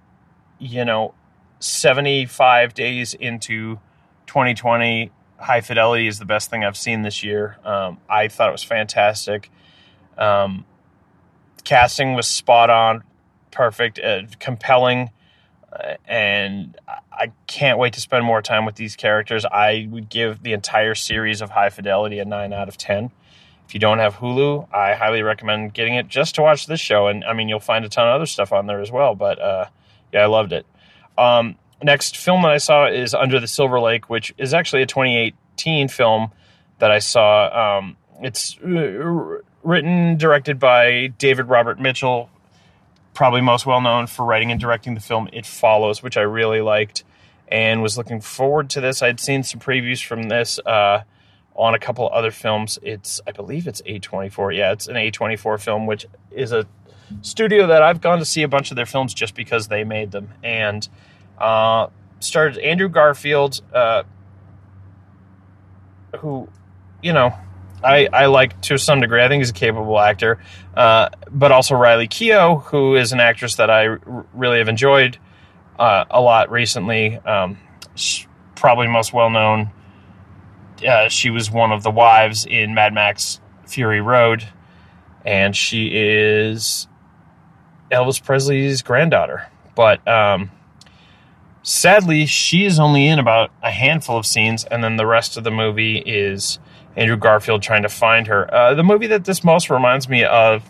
you 0.58 0.84
know, 0.84 1.14
75 1.60 2.74
days 2.74 3.14
into 3.14 3.78
2020, 4.26 5.10
High 5.40 5.60
Fidelity 5.60 6.06
is 6.06 6.18
the 6.18 6.24
best 6.24 6.50
thing 6.50 6.64
I've 6.64 6.76
seen 6.76 7.02
this 7.02 7.24
year. 7.24 7.56
Um, 7.64 7.98
I 8.08 8.28
thought 8.28 8.48
it 8.48 8.52
was 8.52 8.62
fantastic. 8.62 9.50
Um, 10.18 10.64
casting 11.64 12.14
was 12.14 12.26
spot 12.26 12.70
on, 12.70 13.02
perfect, 13.50 13.98
uh, 13.98 14.22
compelling, 14.38 15.10
uh, 15.72 15.94
and 16.06 16.76
I 17.12 17.32
can't 17.46 17.78
wait 17.78 17.94
to 17.94 18.00
spend 18.00 18.24
more 18.24 18.42
time 18.42 18.64
with 18.66 18.74
these 18.74 18.96
characters. 18.96 19.44
I 19.44 19.88
would 19.90 20.08
give 20.08 20.42
the 20.42 20.52
entire 20.52 20.94
series 20.94 21.40
of 21.40 21.50
High 21.50 21.70
Fidelity 21.70 22.18
a 22.18 22.24
9 22.24 22.52
out 22.52 22.68
of 22.68 22.76
10. 22.76 23.10
If 23.66 23.74
you 23.74 23.80
don't 23.80 23.98
have 23.98 24.16
Hulu, 24.16 24.68
I 24.74 24.94
highly 24.94 25.22
recommend 25.22 25.74
getting 25.74 25.94
it 25.94 26.08
just 26.08 26.34
to 26.34 26.42
watch 26.42 26.66
this 26.66 26.80
show. 26.80 27.06
And 27.06 27.24
I 27.24 27.34
mean, 27.34 27.48
you'll 27.48 27.60
find 27.60 27.84
a 27.84 27.88
ton 27.88 28.08
of 28.08 28.14
other 28.14 28.26
stuff 28.26 28.52
on 28.52 28.66
there 28.66 28.80
as 28.80 28.90
well. 28.90 29.14
But 29.14 29.38
uh, 29.40 29.66
yeah, 30.12 30.22
I 30.22 30.26
loved 30.26 30.52
it. 30.52 30.66
Um, 31.16 31.56
next 31.82 32.16
film 32.16 32.42
that 32.42 32.52
I 32.52 32.58
saw 32.58 32.86
is 32.86 33.14
Under 33.14 33.40
the 33.40 33.46
Silver 33.46 33.80
Lake, 33.80 34.10
which 34.10 34.34
is 34.38 34.54
actually 34.54 34.82
a 34.82 34.86
2018 34.86 35.88
film 35.88 36.30
that 36.78 36.90
I 36.90 36.98
saw. 36.98 37.78
Um, 37.78 37.96
it's 38.22 38.58
uh, 38.58 39.38
written, 39.62 40.16
directed 40.16 40.58
by 40.58 41.08
David 41.18 41.48
Robert 41.48 41.80
Mitchell, 41.80 42.30
probably 43.14 43.40
most 43.40 43.66
well 43.66 43.80
known 43.80 44.06
for 44.06 44.24
writing 44.24 44.50
and 44.50 44.60
directing 44.60 44.94
the 44.94 45.00
film 45.00 45.28
It 45.32 45.46
Follows, 45.46 46.02
which 46.02 46.16
I 46.16 46.22
really 46.22 46.60
liked 46.60 47.04
and 47.50 47.82
was 47.82 47.98
looking 47.98 48.20
forward 48.20 48.70
to 48.70 48.80
this. 48.80 49.02
I'd 49.02 49.20
seen 49.20 49.42
some 49.42 49.60
previews 49.60 50.04
from 50.04 50.24
this 50.24 50.58
uh, 50.60 51.02
on 51.56 51.74
a 51.74 51.78
couple 51.78 52.08
other 52.12 52.30
films. 52.30 52.78
It's, 52.82 53.20
I 53.26 53.32
believe 53.32 53.66
it's 53.66 53.82
A24. 53.82 54.56
Yeah, 54.56 54.72
it's 54.72 54.86
an 54.86 54.94
A24 54.94 55.60
film, 55.60 55.86
which 55.86 56.06
is 56.30 56.52
a 56.52 56.66
studio 57.22 57.66
that 57.66 57.82
I've 57.82 58.00
gone 58.00 58.18
to 58.18 58.24
see 58.24 58.42
a 58.42 58.48
bunch 58.48 58.70
of 58.70 58.76
their 58.76 58.86
films 58.86 59.12
just 59.12 59.34
because 59.34 59.68
they 59.68 59.82
made 59.82 60.12
them. 60.12 60.30
And 60.44 60.88
uh, 61.40 61.88
started 62.20 62.58
Andrew 62.58 62.88
Garfield, 62.88 63.60
uh, 63.72 64.02
who, 66.18 66.48
you 67.02 67.12
know, 67.12 67.32
I, 67.82 68.08
I 68.12 68.26
like 68.26 68.60
to 68.62 68.76
some 68.76 69.00
degree. 69.00 69.22
I 69.22 69.28
think 69.28 69.40
he's 69.40 69.50
a 69.50 69.54
capable 69.54 69.98
actor, 69.98 70.38
uh, 70.76 71.08
but 71.30 71.50
also 71.50 71.74
Riley 71.76 72.08
Keough, 72.08 72.64
who 72.64 72.96
is 72.96 73.12
an 73.12 73.20
actress 73.20 73.56
that 73.56 73.70
I 73.70 73.86
r- 73.88 74.26
really 74.34 74.58
have 74.58 74.68
enjoyed 74.68 75.18
uh, 75.78 76.04
a 76.10 76.20
lot 76.20 76.50
recently. 76.50 77.16
Um, 77.16 77.58
probably 78.54 78.86
most 78.86 79.12
well 79.12 79.30
known. 79.30 79.70
Uh, 80.86 81.08
she 81.08 81.30
was 81.30 81.50
one 81.50 81.72
of 81.72 81.82
the 81.82 81.90
wives 81.90 82.46
in 82.46 82.74
Mad 82.74 82.92
Max 82.92 83.40
Fury 83.66 84.00
Road, 84.00 84.46
and 85.24 85.56
she 85.56 85.90
is 85.92 86.86
Elvis 87.90 88.22
Presley's 88.22 88.82
granddaughter. 88.82 89.46
But 89.74 90.06
um, 90.06 90.50
sadly, 91.62 92.26
she 92.26 92.64
is 92.64 92.78
only 92.78 93.06
in 93.06 93.18
about 93.18 93.50
a 93.62 93.70
handful 93.70 94.16
of 94.16 94.26
scenes, 94.26 94.64
and 94.64 94.82
then 94.82 94.96
the 94.96 95.06
rest 95.06 95.36
of 95.36 95.44
the 95.44 95.50
movie 95.50 95.98
is 95.98 96.58
Andrew 96.96 97.16
Garfield 97.16 97.62
trying 97.62 97.82
to 97.82 97.88
find 97.88 98.26
her. 98.26 98.52
Uh, 98.52 98.74
the 98.74 98.82
movie 98.82 99.06
that 99.08 99.24
this 99.24 99.44
most 99.44 99.70
reminds 99.70 100.08
me 100.08 100.24
of 100.24 100.62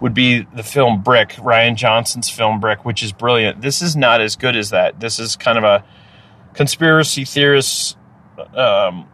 would 0.00 0.14
be 0.14 0.46
the 0.54 0.62
film 0.62 1.02
Brick, 1.02 1.30
Rian 1.32 1.76
Johnson's 1.76 2.30
film 2.30 2.60
Brick, 2.60 2.84
which 2.84 3.02
is 3.02 3.12
brilliant. 3.12 3.60
This 3.60 3.82
is 3.82 3.96
not 3.96 4.20
as 4.20 4.36
good 4.36 4.56
as 4.56 4.70
that. 4.70 5.00
This 5.00 5.18
is 5.18 5.36
kind 5.36 5.58
of 5.58 5.64
a 5.64 5.84
conspiracy 6.54 7.24
theorist 7.24 7.96
um, 8.54 9.06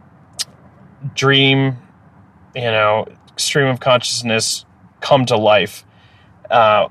dream, 1.13 1.77
you 2.55 2.61
know, 2.61 3.05
stream 3.35 3.67
of 3.67 3.79
consciousness 3.79 4.65
come 5.01 5.25
to 5.25 5.37
life. 5.37 5.85
Uh, 6.49 6.87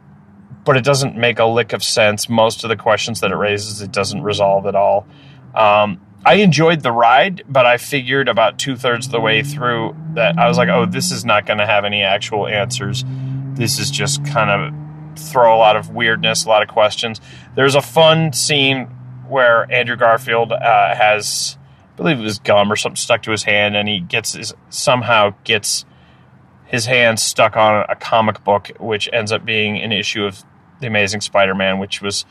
but 0.67 0.77
it 0.77 0.85
doesn't 0.85 1.17
make 1.17 1.39
a 1.39 1.47
lick 1.47 1.73
of 1.73 1.83
sense. 1.83 2.29
Most 2.29 2.65
of 2.65 2.69
the 2.69 2.77
questions 2.77 3.21
that 3.21 3.31
it 3.31 3.37
raises, 3.37 3.81
it 3.81 3.93
doesn't 3.93 4.23
resolve 4.23 4.67
at 4.67 4.75
all. 4.75 5.07
Um, 5.55 6.01
I 6.27 6.35
enjoyed 6.35 6.81
the 6.83 6.91
ride, 6.91 7.45
but 7.49 7.67
I 7.67 7.77
figured 7.77 8.29
about 8.29 8.59
two 8.59 8.75
thirds 8.75 9.07
of 9.07 9.13
the 9.13 9.21
way 9.21 9.45
through 9.45 9.97
that 10.15 10.37
I 10.37 10.49
was 10.49 10.59
like, 10.59 10.69
oh, 10.69 10.85
this 10.85 11.13
is 11.13 11.25
not 11.25 11.47
going 11.47 11.61
to 11.61 11.67
have 11.67 11.85
any 11.85 12.03
actual 12.03 12.49
answers. 12.49 13.05
This 13.55 13.79
is 13.79 13.93
just 13.93 14.25
kind 14.27 14.51
of 14.51 15.19
throw 15.19 15.57
a 15.57 15.57
lot 15.57 15.77
of 15.77 15.91
weirdness, 15.91 16.45
a 16.45 16.49
lot 16.49 16.63
of 16.63 16.69
questions. 16.69 17.21
There's 17.55 17.77
a 17.77 17.81
fun 17.81 18.33
scene 18.33 18.87
where 19.29 19.71
Andrew 19.73 19.97
Garfield 19.97 20.51
uh, 20.51 20.95
has, 20.97 21.57
I 21.93 21.97
believe 21.97 22.19
it 22.19 22.23
was 22.23 22.41
gum 22.41 22.73
or 22.73 22.77
something 22.77 22.97
stuck 22.97 23.23
to 23.23 23.31
his 23.31 23.45
hand, 23.45 23.77
and 23.77 23.89
he 23.89 24.01
gets 24.01 24.35
his, 24.35 24.53
somehow 24.69 25.35
gets 25.45 25.85
his 26.65 26.87
hand 26.87 27.21
stuck 27.21 27.57
on 27.57 27.87
a 27.89 27.95
comic 27.95 28.43
book, 28.43 28.73
which 28.81 29.09
ends 29.13 29.31
up 29.31 29.45
being 29.45 29.79
an 29.79 29.93
issue 29.93 30.25
of 30.25 30.45
The 30.81 30.87
Amazing 30.87 31.21
Spider 31.21 31.55
Man, 31.55 31.79
which 31.79 32.03
was 32.03 32.25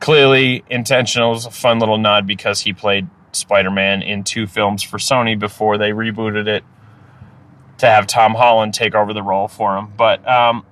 clearly 0.00 0.64
intentional. 0.70 1.30
It 1.30 1.34
was 1.34 1.46
a 1.46 1.50
fun 1.50 1.78
little 1.78 1.98
nod 1.98 2.26
because 2.26 2.60
he 2.60 2.72
played 2.72 3.08
Spider 3.32 3.70
Man 3.70 4.02
in 4.02 4.24
two 4.24 4.46
films 4.46 4.82
for 4.82 4.98
Sony 4.98 5.38
before 5.38 5.78
they 5.78 5.90
rebooted 5.90 6.46
it 6.46 6.64
to 7.78 7.86
have 7.86 8.06
Tom 8.06 8.34
Holland 8.34 8.74
take 8.74 8.94
over 8.94 9.12
the 9.12 9.22
role 9.22 9.48
for 9.48 9.76
him. 9.76 9.92
But 9.96 10.26
um, 10.28 10.64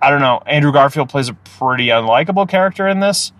I 0.00 0.10
don't 0.10 0.20
know. 0.20 0.40
Andrew 0.46 0.72
Garfield 0.72 1.08
plays 1.08 1.28
a 1.28 1.34
pretty 1.34 1.88
unlikable 1.88 2.48
character 2.48 2.86
in 2.86 3.00
this, 3.00 3.32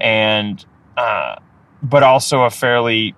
and 0.00 0.64
uh, 0.96 1.36
but 1.82 2.02
also 2.02 2.42
a 2.42 2.50
fairly 2.50 3.14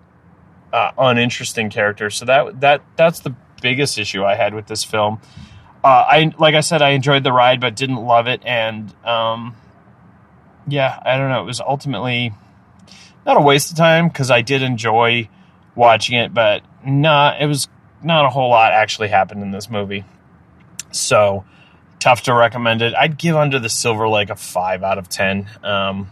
uh, 0.73 0.93
uninteresting 0.97 1.71
character. 1.71 2.11
So 2.11 2.25
that 2.25 2.61
that 2.61 2.83
that's 2.97 3.21
the 3.21 3.35
biggest 3.61 3.99
issue 3.99 4.25
I 4.25 4.35
had 4.35 4.55
with 4.55 4.67
this 4.67 4.85
film. 4.85 5.21
Uh, 5.85 6.05
I 6.09 6.33
like 6.39 6.55
I 6.55 6.61
said, 6.61 6.81
I 6.81 6.91
enjoyed 6.91 7.25
the 7.25 7.33
ride, 7.33 7.61
but 7.61 7.75
didn't 7.75 7.97
love 7.97 8.29
it, 8.29 8.41
and 8.45 8.93
um, 9.05 9.57
yeah, 10.67 11.01
I 11.05 11.17
don't 11.17 11.29
know. 11.29 11.43
It 11.43 11.47
was 11.47 11.61
ultimately 11.61 12.33
not 13.27 13.37
a 13.37 13.41
waste 13.41 13.73
of 13.73 13.77
time 13.77 14.09
because 14.09 14.31
I 14.31 14.43
did 14.43 14.63
enjoy 14.63 15.29
watching 15.75 16.17
it, 16.17 16.33
but 16.33 16.63
not 16.85 17.41
it 17.41 17.47
was 17.47 17.69
not 18.03 18.25
a 18.25 18.31
whole 18.31 18.51
lot 18.51 18.73
actually 18.73 19.09
happened 19.09 19.43
in 19.43 19.51
this 19.51 19.69
movie. 19.69 20.05
So 20.93 21.45
tough 21.99 22.23
to 22.25 22.35
recommend 22.35 22.83
it. 22.83 22.95
I'd 22.95 23.19
give 23.19 23.37
Under 23.37 23.59
the 23.59 23.69
Silver 23.69 24.09
Lake 24.09 24.31
a 24.31 24.37
five 24.37 24.83
out 24.83 24.99
of 24.99 25.09
ten. 25.09 25.49
Um, 25.63 26.11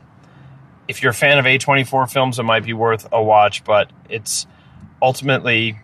if 0.89 1.03
you're 1.03 1.11
a 1.11 1.15
fan 1.15 1.39
of 1.39 1.45
A24 1.45 2.11
films, 2.11 2.41
it 2.41 2.43
might 2.43 2.65
be 2.65 2.73
worth 2.73 3.07
a 3.12 3.23
watch, 3.23 3.62
but 3.62 3.93
it's 4.09 4.47
ultimately 5.00 5.79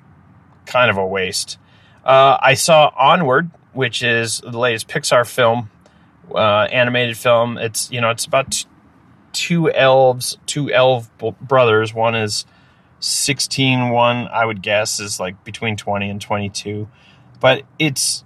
kind 0.64 0.90
of 0.90 0.96
a 0.96 1.06
waste. 1.06 1.58
Uh, 2.04 2.36
I 2.40 2.54
saw 2.54 2.92
Onward, 2.96 3.50
which 3.76 4.02
is 4.02 4.40
the 4.40 4.58
latest 4.58 4.88
Pixar 4.88 5.28
film, 5.28 5.70
uh, 6.34 6.68
animated 6.72 7.16
film. 7.16 7.58
It's 7.58 7.90
you 7.90 8.00
know 8.00 8.10
it's 8.10 8.24
about 8.24 8.64
two 9.32 9.70
elves, 9.70 10.38
two 10.46 10.72
elf 10.72 11.10
brothers. 11.40 11.92
One 11.92 12.14
is 12.14 12.46
16, 13.00 13.90
one 13.90 14.28
I 14.28 14.44
would 14.44 14.62
guess 14.62 14.98
is 14.98 15.20
like 15.20 15.44
between 15.44 15.76
20 15.76 16.08
and 16.08 16.20
22. 16.20 16.88
But 17.38 17.62
it's 17.78 18.24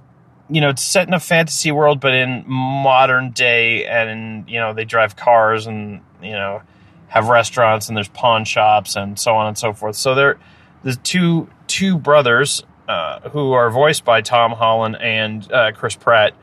you 0.48 0.60
know, 0.60 0.70
it's 0.70 0.82
set 0.82 1.06
in 1.06 1.14
a 1.14 1.20
fantasy 1.20 1.70
world 1.70 2.00
but 2.00 2.14
in 2.14 2.44
modern 2.46 3.30
day 3.30 3.86
and 3.86 4.48
you 4.48 4.58
know, 4.58 4.72
they 4.72 4.84
drive 4.84 5.16
cars 5.16 5.66
and 5.66 6.00
you 6.22 6.32
know, 6.32 6.62
have 7.08 7.28
restaurants 7.28 7.88
and 7.88 7.96
there's 7.96 8.08
pawn 8.08 8.44
shops 8.44 8.96
and 8.96 9.18
so 9.18 9.34
on 9.34 9.48
and 9.48 9.58
so 9.58 9.72
forth. 9.72 9.96
So 9.96 10.14
they're 10.14 10.38
the 10.82 10.94
two 10.94 11.48
two 11.66 11.98
brothers 11.98 12.62
uh, 12.90 13.28
who 13.30 13.52
are 13.52 13.70
voiced 13.70 14.04
by 14.04 14.20
Tom 14.20 14.50
Holland 14.50 14.96
and 15.00 15.50
uh, 15.52 15.70
Chris 15.70 15.94
Pratt, 15.94 16.34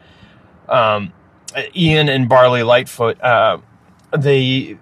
um, 0.69 1.11
Ian 1.75 2.07
and 2.07 2.29
Barley 2.29 2.63
Lightfoot. 2.63 3.21
Uh, 3.21 3.57
they 4.17 4.77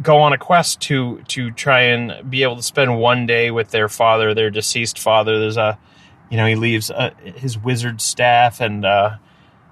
go 0.00 0.20
on 0.20 0.32
a 0.32 0.38
quest 0.38 0.80
to 0.80 1.20
to 1.28 1.50
try 1.50 1.82
and 1.82 2.30
be 2.30 2.42
able 2.42 2.56
to 2.56 2.62
spend 2.62 2.98
one 2.98 3.26
day 3.26 3.50
with 3.50 3.70
their 3.70 3.86
father, 3.86 4.32
their 4.32 4.48
deceased 4.48 4.98
father. 4.98 5.38
There's 5.38 5.58
a, 5.58 5.78
you 6.30 6.38
know, 6.38 6.46
he 6.46 6.54
leaves 6.54 6.90
uh, 6.90 7.10
his 7.22 7.58
wizard 7.58 8.00
staff, 8.00 8.62
and 8.62 8.86
uh, 8.86 9.16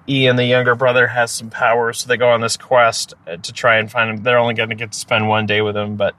Ian, 0.06 0.36
the 0.36 0.44
younger 0.44 0.74
brother, 0.74 1.06
has 1.06 1.30
some 1.30 1.48
powers. 1.48 2.00
So 2.00 2.08
they 2.08 2.18
go 2.18 2.28
on 2.28 2.42
this 2.42 2.58
quest 2.58 3.14
to 3.26 3.52
try 3.54 3.78
and 3.78 3.90
find 3.90 4.10
him. 4.10 4.22
They're 4.22 4.38
only 4.38 4.52
going 4.52 4.68
to 4.68 4.74
get 4.74 4.92
to 4.92 4.98
spend 4.98 5.28
one 5.28 5.46
day 5.46 5.62
with 5.62 5.78
him, 5.78 5.96
but 5.96 6.14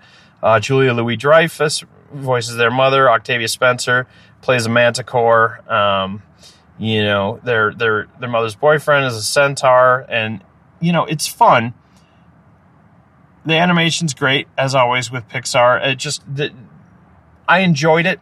Julia 0.59 0.93
Louis 0.93 1.17
Dreyfus 1.17 1.83
voices 2.11 2.55
their 2.55 2.71
mother. 2.71 3.11
Octavia 3.11 3.47
Spencer 3.47 4.07
plays 4.41 4.65
a 4.65 4.69
manticore. 4.69 5.59
Um, 5.71 6.23
you 6.77 7.03
know, 7.03 7.39
their 7.43 7.73
their 7.73 8.07
their 8.19 8.29
mother's 8.29 8.55
boyfriend 8.55 9.05
is 9.05 9.15
a 9.15 9.23
centaur, 9.23 10.05
and 10.07 10.43
you 10.79 10.93
know, 10.93 11.05
it's 11.05 11.27
fun 11.27 11.73
the 13.45 13.55
animation's 13.55 14.13
great 14.13 14.47
as 14.57 14.75
always 14.75 15.11
with 15.11 15.27
Pixar. 15.27 15.85
It 15.85 15.95
just 15.95 16.23
the, 16.33 16.53
I 17.47 17.59
enjoyed 17.59 18.05
it. 18.05 18.19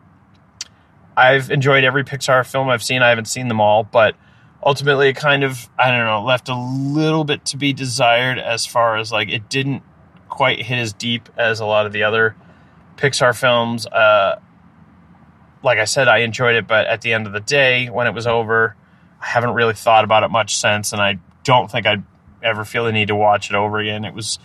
I've 1.16 1.50
enjoyed 1.50 1.84
every 1.84 2.04
Pixar 2.04 2.50
film 2.50 2.70
I've 2.70 2.84
seen. 2.84 3.02
I 3.02 3.10
haven't 3.10 3.26
seen 3.26 3.48
them 3.48 3.60
all, 3.60 3.84
but 3.84 4.16
ultimately 4.64 5.10
it 5.10 5.16
kind 5.16 5.44
of 5.44 5.70
I 5.78 5.92
don't 5.92 6.06
know 6.06 6.24
left 6.24 6.50
a 6.50 6.56
little 6.56 7.24
bit 7.24 7.46
to 7.46 7.58
be 7.58 7.74
desired 7.74 8.40
as 8.40 8.66
far 8.66 8.98
as 8.98 9.12
like 9.12 9.30
it 9.30 9.50
didn't 9.50 9.84
quite 10.30 10.62
hit 10.62 10.78
as 10.78 10.94
deep 10.94 11.30
as 11.38 11.60
a 11.60 11.66
lot 11.66 11.86
of 11.86 11.94
the 11.94 12.04
other 12.04 12.36
Pixar 12.98 13.38
films. 13.38 13.86
Uh, 13.88 14.40
like 15.68 15.78
I 15.78 15.86
said, 15.86 16.08
I 16.08 16.20
enjoyed 16.20 16.56
it, 16.56 16.66
but 16.66 16.88
at 16.88 17.02
the 17.02 17.14
end 17.14 17.28
of 17.28 17.34
the 17.34 17.40
day, 17.40 17.90
when 17.90 18.08
it 18.08 18.14
was 18.14 18.26
over, 18.26 18.76
I 19.22 19.26
haven't 19.28 19.54
really 19.54 19.74
thought 19.74 20.04
about 20.04 20.24
it 20.24 20.32
much 20.32 20.58
since, 20.58 20.94
and 20.94 21.02
I 21.02 21.20
don't 21.44 21.70
think 21.70 21.86
I'd 21.86 22.04
ever 22.42 22.66
feel 22.66 22.86
the 22.86 22.92
need 22.92 23.10
to 23.10 23.16
watch 23.16 23.50
it 23.50 23.56
over 23.56 23.78
again. 23.80 24.06
It 24.06 24.14
was 24.14 24.40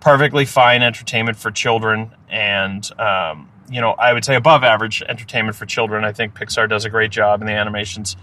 perfectly 0.00 0.44
fine 0.44 0.82
entertainment 0.82 1.36
for 1.36 1.50
children 1.50 2.12
and 2.28 2.88
um, 3.00 3.48
you 3.68 3.80
know 3.80 3.90
i 3.92 4.12
would 4.12 4.24
say 4.24 4.36
above 4.36 4.62
average 4.62 5.02
entertainment 5.02 5.56
for 5.56 5.66
children 5.66 6.04
i 6.04 6.12
think 6.12 6.34
pixar 6.34 6.68
does 6.68 6.84
a 6.84 6.90
great 6.90 7.10
job 7.10 7.40
and 7.40 7.48
the 7.48 7.52
animation's 7.52 8.16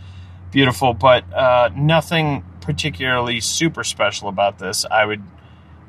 beautiful 0.52 0.94
but 0.94 1.32
uh, 1.34 1.70
nothing 1.76 2.44
particularly 2.62 3.40
super 3.40 3.84
special 3.84 4.30
about 4.30 4.58
this 4.58 4.86
i 4.90 5.06
would 5.06 5.22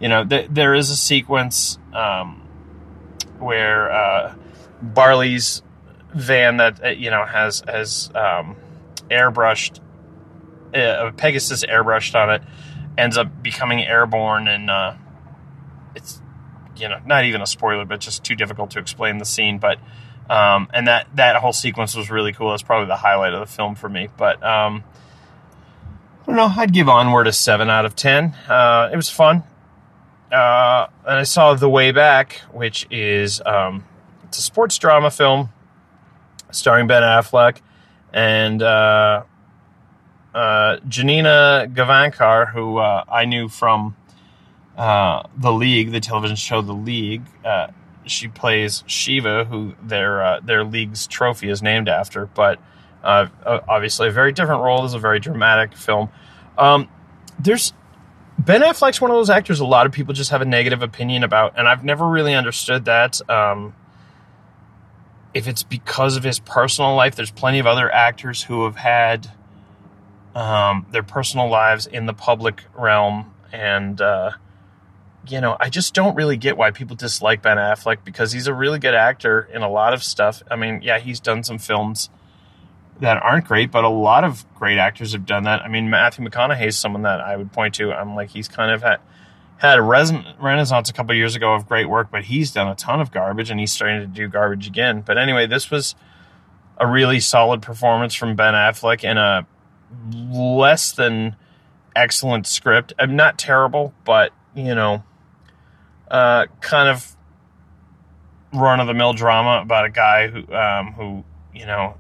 you 0.00 0.08
know 0.08 0.24
th- 0.24 0.48
there 0.50 0.74
is 0.74 0.90
a 0.90 0.96
sequence 0.96 1.78
um, 1.94 2.42
where 3.38 3.90
uh, 3.90 4.34
barley's 4.82 5.62
van 6.16 6.56
that 6.56 6.84
uh, 6.84 6.88
you 6.88 7.10
know 7.10 7.24
has 7.24 7.62
has 7.68 8.10
um, 8.14 8.56
airbrushed, 9.10 9.80
uh, 10.74 11.10
Pegasus 11.16 11.64
airbrushed 11.64 12.14
on 12.14 12.30
it, 12.30 12.42
ends 12.98 13.16
up 13.16 13.42
becoming 13.42 13.84
airborne, 13.84 14.48
and 14.48 14.70
uh, 14.70 14.94
it's 15.94 16.20
you 16.76 16.88
know 16.88 16.98
not 17.06 17.24
even 17.24 17.42
a 17.42 17.46
spoiler, 17.46 17.84
but 17.84 18.00
just 18.00 18.24
too 18.24 18.34
difficult 18.34 18.70
to 18.72 18.78
explain 18.78 19.18
the 19.18 19.24
scene. 19.24 19.58
But 19.58 19.78
um, 20.30 20.68
and 20.72 20.88
that 20.88 21.06
that 21.14 21.36
whole 21.36 21.52
sequence 21.52 21.94
was 21.94 22.10
really 22.10 22.32
cool. 22.32 22.52
It's 22.54 22.62
probably 22.62 22.88
the 22.88 22.96
highlight 22.96 23.34
of 23.34 23.40
the 23.40 23.46
film 23.46 23.74
for 23.74 23.88
me. 23.88 24.08
But 24.16 24.42
um, 24.42 24.82
I 26.22 26.26
don't 26.26 26.36
know. 26.36 26.52
I'd 26.56 26.72
give 26.72 26.88
Onward 26.88 27.26
a 27.26 27.32
seven 27.32 27.68
out 27.68 27.84
of 27.84 27.94
ten. 27.94 28.34
Uh, 28.48 28.88
it 28.92 28.96
was 28.96 29.10
fun. 29.10 29.44
Uh, 30.32 30.88
and 31.06 31.20
I 31.20 31.22
saw 31.22 31.54
The 31.54 31.68
Way 31.68 31.92
Back, 31.92 32.40
which 32.50 32.86
is 32.90 33.40
um, 33.46 33.84
it's 34.24 34.38
a 34.38 34.42
sports 34.42 34.76
drama 34.76 35.10
film 35.10 35.50
starring 36.56 36.86
Ben 36.86 37.02
Affleck 37.02 37.60
and 38.12 38.62
uh, 38.62 39.24
uh, 40.34 40.78
Janina 40.88 41.68
Gavankar, 41.72 42.50
who 42.50 42.78
uh, 42.78 43.04
I 43.08 43.24
knew 43.24 43.48
from 43.48 43.96
uh, 44.76 45.24
The 45.36 45.52
League, 45.52 45.92
the 45.92 46.00
television 46.00 46.36
show 46.36 46.62
The 46.62 46.72
League. 46.72 47.22
Uh, 47.44 47.68
she 48.06 48.28
plays 48.28 48.84
Shiva, 48.86 49.44
who 49.44 49.74
their 49.82 50.22
uh, 50.22 50.40
their 50.40 50.64
league's 50.64 51.06
trophy 51.06 51.50
is 51.50 51.62
named 51.62 51.88
after. 51.88 52.26
But 52.26 52.60
obviously, 53.04 54.08
a 54.08 54.12
very 54.12 54.32
different 54.32 54.62
role. 54.62 54.82
This 54.82 54.90
is 54.90 54.94
a 54.94 54.98
very 54.98 55.18
dramatic 55.20 55.76
film. 55.76 56.08
Um, 56.56 56.88
there's 57.38 57.72
Ben 58.38 58.62
Affleck's 58.62 59.00
one 59.00 59.10
of 59.10 59.16
those 59.16 59.30
actors 59.30 59.60
a 59.60 59.66
lot 59.66 59.86
of 59.86 59.92
people 59.92 60.14
just 60.14 60.30
have 60.30 60.40
a 60.42 60.44
negative 60.46 60.82
opinion 60.82 61.24
about, 61.24 61.54
and 61.58 61.68
I've 61.68 61.84
never 61.84 62.06
really 62.06 62.34
understood 62.34 62.84
that. 62.84 63.20
Um, 63.28 63.74
if 65.36 65.46
it's 65.46 65.62
because 65.62 66.16
of 66.16 66.24
his 66.24 66.38
personal 66.38 66.94
life, 66.94 67.14
there's 67.14 67.30
plenty 67.30 67.58
of 67.58 67.66
other 67.66 67.92
actors 67.92 68.42
who 68.42 68.64
have 68.64 68.76
had 68.76 69.30
um, 70.34 70.86
their 70.92 71.02
personal 71.02 71.50
lives 71.50 71.86
in 71.86 72.06
the 72.06 72.14
public 72.14 72.64
realm, 72.74 73.34
and 73.52 74.00
uh, 74.00 74.30
you 75.28 75.42
know, 75.42 75.54
I 75.60 75.68
just 75.68 75.92
don't 75.92 76.14
really 76.14 76.38
get 76.38 76.56
why 76.56 76.70
people 76.70 76.96
dislike 76.96 77.42
Ben 77.42 77.58
Affleck 77.58 77.98
because 78.02 78.32
he's 78.32 78.46
a 78.46 78.54
really 78.54 78.78
good 78.78 78.94
actor 78.94 79.46
in 79.52 79.60
a 79.60 79.68
lot 79.68 79.92
of 79.92 80.02
stuff. 80.02 80.42
I 80.50 80.56
mean, 80.56 80.80
yeah, 80.82 80.98
he's 81.00 81.20
done 81.20 81.44
some 81.44 81.58
films 81.58 82.08
that 83.00 83.22
aren't 83.22 83.44
great, 83.44 83.70
but 83.70 83.84
a 83.84 83.90
lot 83.90 84.24
of 84.24 84.46
great 84.54 84.78
actors 84.78 85.12
have 85.12 85.26
done 85.26 85.44
that. 85.44 85.60
I 85.60 85.68
mean, 85.68 85.90
Matthew 85.90 86.26
McConaughey 86.26 86.68
is 86.68 86.78
someone 86.78 87.02
that 87.02 87.20
I 87.20 87.36
would 87.36 87.52
point 87.52 87.74
to. 87.74 87.92
I'm 87.92 88.14
like, 88.14 88.30
he's 88.30 88.48
kind 88.48 88.70
of 88.70 88.82
had 88.82 89.00
had 89.58 89.78
a 89.78 89.82
renaissance 89.82 90.90
a 90.90 90.92
couple 90.92 91.14
years 91.14 91.34
ago 91.34 91.54
of 91.54 91.66
great 91.66 91.88
work, 91.88 92.08
but 92.10 92.24
he's 92.24 92.52
done 92.52 92.68
a 92.68 92.74
ton 92.74 93.00
of 93.00 93.10
garbage, 93.10 93.50
and 93.50 93.58
he's 93.58 93.72
starting 93.72 94.00
to 94.00 94.06
do 94.06 94.28
garbage 94.28 94.66
again. 94.66 95.00
But 95.00 95.18
anyway, 95.18 95.46
this 95.46 95.70
was 95.70 95.94
a 96.78 96.86
really 96.86 97.20
solid 97.20 97.62
performance 97.62 98.14
from 98.14 98.36
Ben 98.36 98.54
Affleck 98.54 99.02
in 99.02 99.16
a 99.16 99.46
less 100.12 100.92
than 100.92 101.36
excellent 101.94 102.46
script. 102.46 102.92
I'm 102.98 103.16
not 103.16 103.38
terrible, 103.38 103.94
but 104.04 104.32
you 104.54 104.74
know, 104.74 105.02
uh, 106.10 106.46
kind 106.60 106.88
of 106.88 107.16
run 108.52 108.80
of 108.80 108.86
the 108.86 108.94
mill 108.94 109.12
drama 109.12 109.60
about 109.62 109.86
a 109.86 109.90
guy 109.90 110.28
who 110.28 110.54
um, 110.54 110.92
who 110.92 111.24
you 111.54 111.66
know 111.66 111.96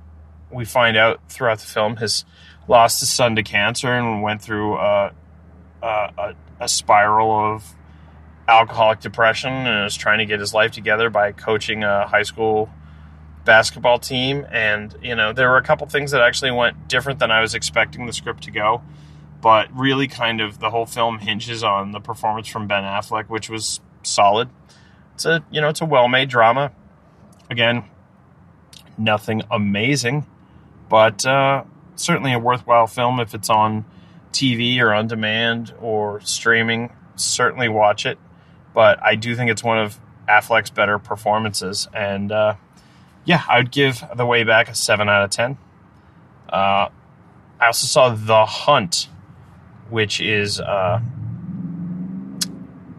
we 0.50 0.64
find 0.64 0.96
out 0.96 1.20
throughout 1.28 1.58
the 1.58 1.66
film 1.66 1.96
has 1.96 2.24
lost 2.68 3.00
his 3.00 3.10
son 3.10 3.36
to 3.36 3.42
cancer 3.42 3.92
and 3.92 4.22
went 4.22 4.42
through 4.42 4.74
a, 5.86 6.12
a, 6.18 6.34
a 6.64 6.68
spiral 6.68 7.30
of 7.30 7.74
alcoholic 8.48 9.00
depression 9.00 9.52
and 9.52 9.86
is 9.86 9.96
trying 9.96 10.18
to 10.18 10.26
get 10.26 10.40
his 10.40 10.54
life 10.54 10.70
together 10.70 11.10
by 11.10 11.32
coaching 11.32 11.82
a 11.82 12.06
high 12.06 12.22
school 12.22 12.70
basketball 13.44 13.98
team. 13.98 14.46
And 14.50 14.94
you 15.02 15.14
know 15.14 15.32
there 15.32 15.48
were 15.48 15.56
a 15.56 15.62
couple 15.62 15.86
things 15.86 16.10
that 16.10 16.20
actually 16.20 16.50
went 16.50 16.88
different 16.88 17.18
than 17.18 17.30
I 17.30 17.40
was 17.40 17.54
expecting 17.54 18.06
the 18.06 18.12
script 18.12 18.44
to 18.44 18.50
go 18.50 18.82
but 19.40 19.68
really 19.76 20.08
kind 20.08 20.40
of 20.40 20.58
the 20.58 20.70
whole 20.70 20.86
film 20.86 21.18
hinges 21.18 21.62
on 21.62 21.92
the 21.92 22.00
performance 22.00 22.48
from 22.48 22.66
Ben 22.66 22.82
Affleck 22.82 23.28
which 23.28 23.48
was 23.48 23.80
solid. 24.02 24.48
It's 25.14 25.24
a 25.24 25.44
you 25.50 25.60
know 25.60 25.68
it's 25.68 25.80
a 25.80 25.86
well-made 25.86 26.28
drama. 26.28 26.72
Again 27.50 27.84
nothing 28.98 29.42
amazing 29.50 30.26
but 30.88 31.26
uh, 31.26 31.64
certainly 31.96 32.32
a 32.32 32.38
worthwhile 32.38 32.86
film 32.86 33.20
if 33.20 33.34
it's 33.34 33.50
on 33.50 33.84
TV 34.32 34.80
or 34.80 34.92
on 34.92 35.06
demand 35.06 35.74
or 35.80 36.20
streaming. 36.20 36.92
Certainly 37.16 37.68
watch 37.68 38.06
it, 38.06 38.18
but 38.74 39.02
I 39.02 39.14
do 39.14 39.34
think 39.34 39.50
it's 39.50 39.64
one 39.64 39.78
of 39.78 39.98
Affleck's 40.28 40.70
better 40.70 40.98
performances, 40.98 41.88
and 41.94 42.30
uh, 42.30 42.54
yeah, 43.24 43.42
I 43.48 43.58
would 43.58 43.70
give 43.70 44.04
The 44.14 44.26
Way 44.26 44.44
Back 44.44 44.68
a 44.68 44.74
seven 44.74 45.08
out 45.08 45.24
of 45.24 45.30
ten. 45.30 45.56
Uh, 46.48 46.88
I 47.58 47.66
also 47.66 47.86
saw 47.86 48.10
The 48.10 48.44
Hunt, 48.44 49.08
which 49.88 50.20
is 50.20 50.60
uh, 50.60 51.00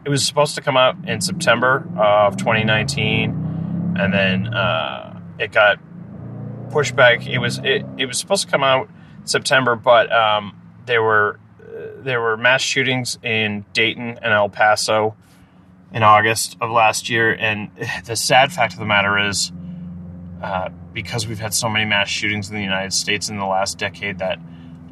it 0.07 0.09
was 0.09 0.25
supposed 0.25 0.55
to 0.55 0.61
come 0.61 0.77
out 0.77 0.95
in 1.05 1.19
September 1.19 1.85
of 1.97 2.37
2019, 2.37 3.95
and 3.99 4.13
then 4.13 4.53
uh, 4.53 5.19
it 5.37 5.51
got 5.51 5.79
pushed 6.71 6.95
back. 6.95 7.27
It 7.27 7.39
was 7.39 7.59
it, 7.59 7.85
it 7.97 8.05
was 8.05 8.17
supposed 8.17 8.45
to 8.45 8.51
come 8.51 8.63
out 8.63 8.89
September, 9.25 9.75
but 9.75 10.11
um, 10.11 10.55
there 10.87 11.03
were 11.03 11.39
uh, 11.61 12.01
there 12.01 12.19
were 12.19 12.35
mass 12.35 12.61
shootings 12.61 13.19
in 13.21 13.65
Dayton 13.73 14.17
and 14.21 14.33
El 14.33 14.49
Paso 14.49 15.15
in 15.93 16.01
August 16.01 16.57
of 16.59 16.71
last 16.71 17.09
year, 17.09 17.33
and 17.33 17.69
the 18.05 18.15
sad 18.15 18.51
fact 18.51 18.73
of 18.73 18.79
the 18.79 18.85
matter 18.85 19.17
is, 19.19 19.51
uh, 20.41 20.69
because 20.93 21.27
we've 21.27 21.39
had 21.39 21.53
so 21.53 21.69
many 21.69 21.85
mass 21.85 22.09
shootings 22.09 22.49
in 22.49 22.55
the 22.55 22.63
United 22.63 22.93
States 22.93 23.29
in 23.29 23.37
the 23.37 23.45
last 23.45 23.77
decade, 23.77 24.19
that 24.19 24.39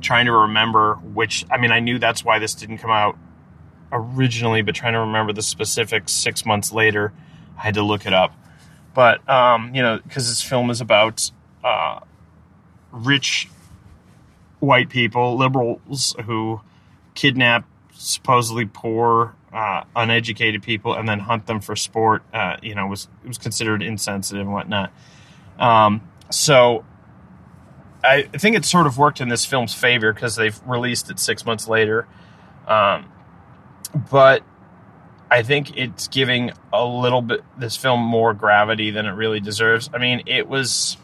trying 0.01 0.25
to 0.25 0.31
remember 0.31 0.95
which 0.95 1.45
I 1.49 1.58
mean, 1.58 1.71
I 1.71 1.79
knew 1.79 1.97
that's 1.97 2.23
why 2.23 2.38
this 2.39 2.53
didn't 2.53 2.77
come 2.77 2.91
out 2.91 3.17
originally, 3.91 4.62
but 4.62 4.75
trying 4.75 4.93
to 4.93 4.99
remember 4.99 5.34
the 5.34 5.41
specifics 5.41 6.12
six 6.12 6.45
months 6.45 6.71
later, 6.71 7.13
I 7.58 7.62
had 7.62 7.73
to 7.75 7.84
look 7.84 8.05
it 8.05 8.13
up. 8.13 8.34
But 8.93 9.27
um, 9.29 9.73
you 9.73 9.81
know, 9.81 9.99
because 10.03 10.27
this 10.27 10.41
film 10.41 10.69
is 10.69 10.81
about 10.81 11.31
uh, 11.63 12.01
rich 12.91 13.49
white 14.65 14.89
people, 14.89 15.38
liberals 15.38 16.15
who 16.25 16.62
kidnap 17.13 17.65
supposedly 17.93 18.65
poor, 18.65 19.36
uh, 19.54 19.84
uneducated 19.95 20.62
people 20.63 20.93
and 20.93 21.08
then 21.08 21.19
hunt 21.19 21.45
them 21.47 21.62
for 21.62 21.75
sport. 21.75 22.23
Uh, 22.34 22.58
you 22.62 22.75
know, 22.75 22.88
was 22.88 23.08
was 23.25 23.38
considered 23.38 23.82
insensitive 23.82 24.41
and 24.41 24.54
whatnot. 24.54 24.91
Um, 25.58 26.01
so 26.30 26.84
I 28.04 28.23
think 28.23 28.56
it 28.56 28.65
sort 28.65 28.88
of 28.88 28.97
worked 28.97 29.21
in 29.21 29.30
this 29.30 29.45
film's 29.45 29.73
favor 29.73 30.13
because 30.13 30.36
they've 30.36 30.60
released 30.67 31.10
it 31.10 31.19
six 31.19 31.45
months 31.45 31.67
later. 31.67 32.08
Um, 32.67 33.12
but 34.12 34.43
I 35.32 35.43
think 35.43 35.78
it's 35.78 36.08
giving 36.08 36.51
a 36.71 36.86
little 36.86 37.21
bit 37.21 37.41
this 37.58 37.75
film 37.75 38.01
more 38.01 38.34
gravity 38.34 38.91
than 38.91 39.06
it 39.06 39.12
really 39.12 39.39
deserves. 39.39 39.89
I 39.93 39.97
mean, 39.97 40.23
it 40.28 40.47
was 40.47 40.97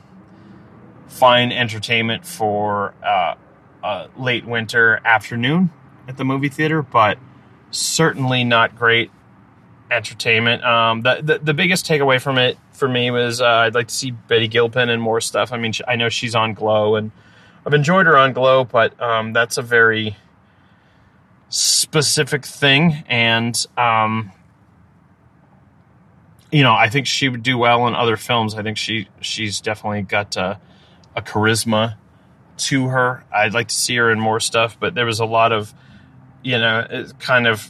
fine 1.07 1.51
entertainment 1.51 2.25
for 2.25 2.93
uh, 3.03 3.35
a 3.83 4.07
late 4.17 4.45
winter 4.45 4.99
afternoon 5.05 5.71
at 6.07 6.17
the 6.17 6.25
movie 6.25 6.49
theater, 6.49 6.81
but 6.81 7.17
certainly 7.71 8.43
not 8.43 8.75
great 8.75 9.11
entertainment. 9.89 10.63
Um, 10.63 11.01
the, 11.01 11.21
the, 11.21 11.39
the 11.39 11.53
biggest 11.53 11.85
takeaway 11.85 12.21
from 12.21 12.37
it 12.37 12.57
for 12.71 12.87
me 12.87 13.11
was 13.11 13.41
uh, 13.41 13.45
I'd 13.45 13.75
like 13.75 13.87
to 13.89 13.93
see 13.93 14.11
Betty 14.11 14.47
Gilpin 14.47 14.89
and 14.89 15.01
more 15.01 15.21
stuff. 15.21 15.51
I 15.51 15.57
mean, 15.57 15.73
I 15.87 15.95
know 15.95 16.09
she's 16.09 16.35
on 16.35 16.53
Glow, 16.53 16.95
and 16.95 17.11
I've 17.65 17.73
enjoyed 17.73 18.05
her 18.05 18.17
on 18.17 18.33
Glow, 18.33 18.63
but 18.63 18.99
um, 19.01 19.33
that's 19.33 19.57
a 19.57 19.61
very 19.61 20.15
specific 21.49 22.45
thing, 22.45 23.03
and 23.07 23.65
um, 23.77 24.31
you 26.51 26.63
know, 26.63 26.73
I 26.73 26.89
think 26.89 27.07
she 27.07 27.29
would 27.29 27.43
do 27.43 27.57
well 27.57 27.87
in 27.87 27.95
other 27.95 28.17
films. 28.17 28.55
I 28.55 28.63
think 28.63 28.77
she 28.77 29.07
she's 29.19 29.61
definitely 29.61 30.03
got. 30.03 30.37
A 31.13 31.21
charisma 31.21 31.97
to 32.61 32.87
her. 32.87 33.23
I'd 33.33 33.53
like 33.53 33.69
to 33.69 33.75
see 33.75 33.95
her 33.97 34.11
in 34.11 34.19
more 34.19 34.39
stuff, 34.39 34.77
but 34.79 34.93
there 34.93 35.05
was 35.05 35.19
a 35.19 35.25
lot 35.25 35.51
of, 35.51 35.73
you 36.43 36.57
know, 36.57 37.05
kind 37.19 37.47
of 37.47 37.69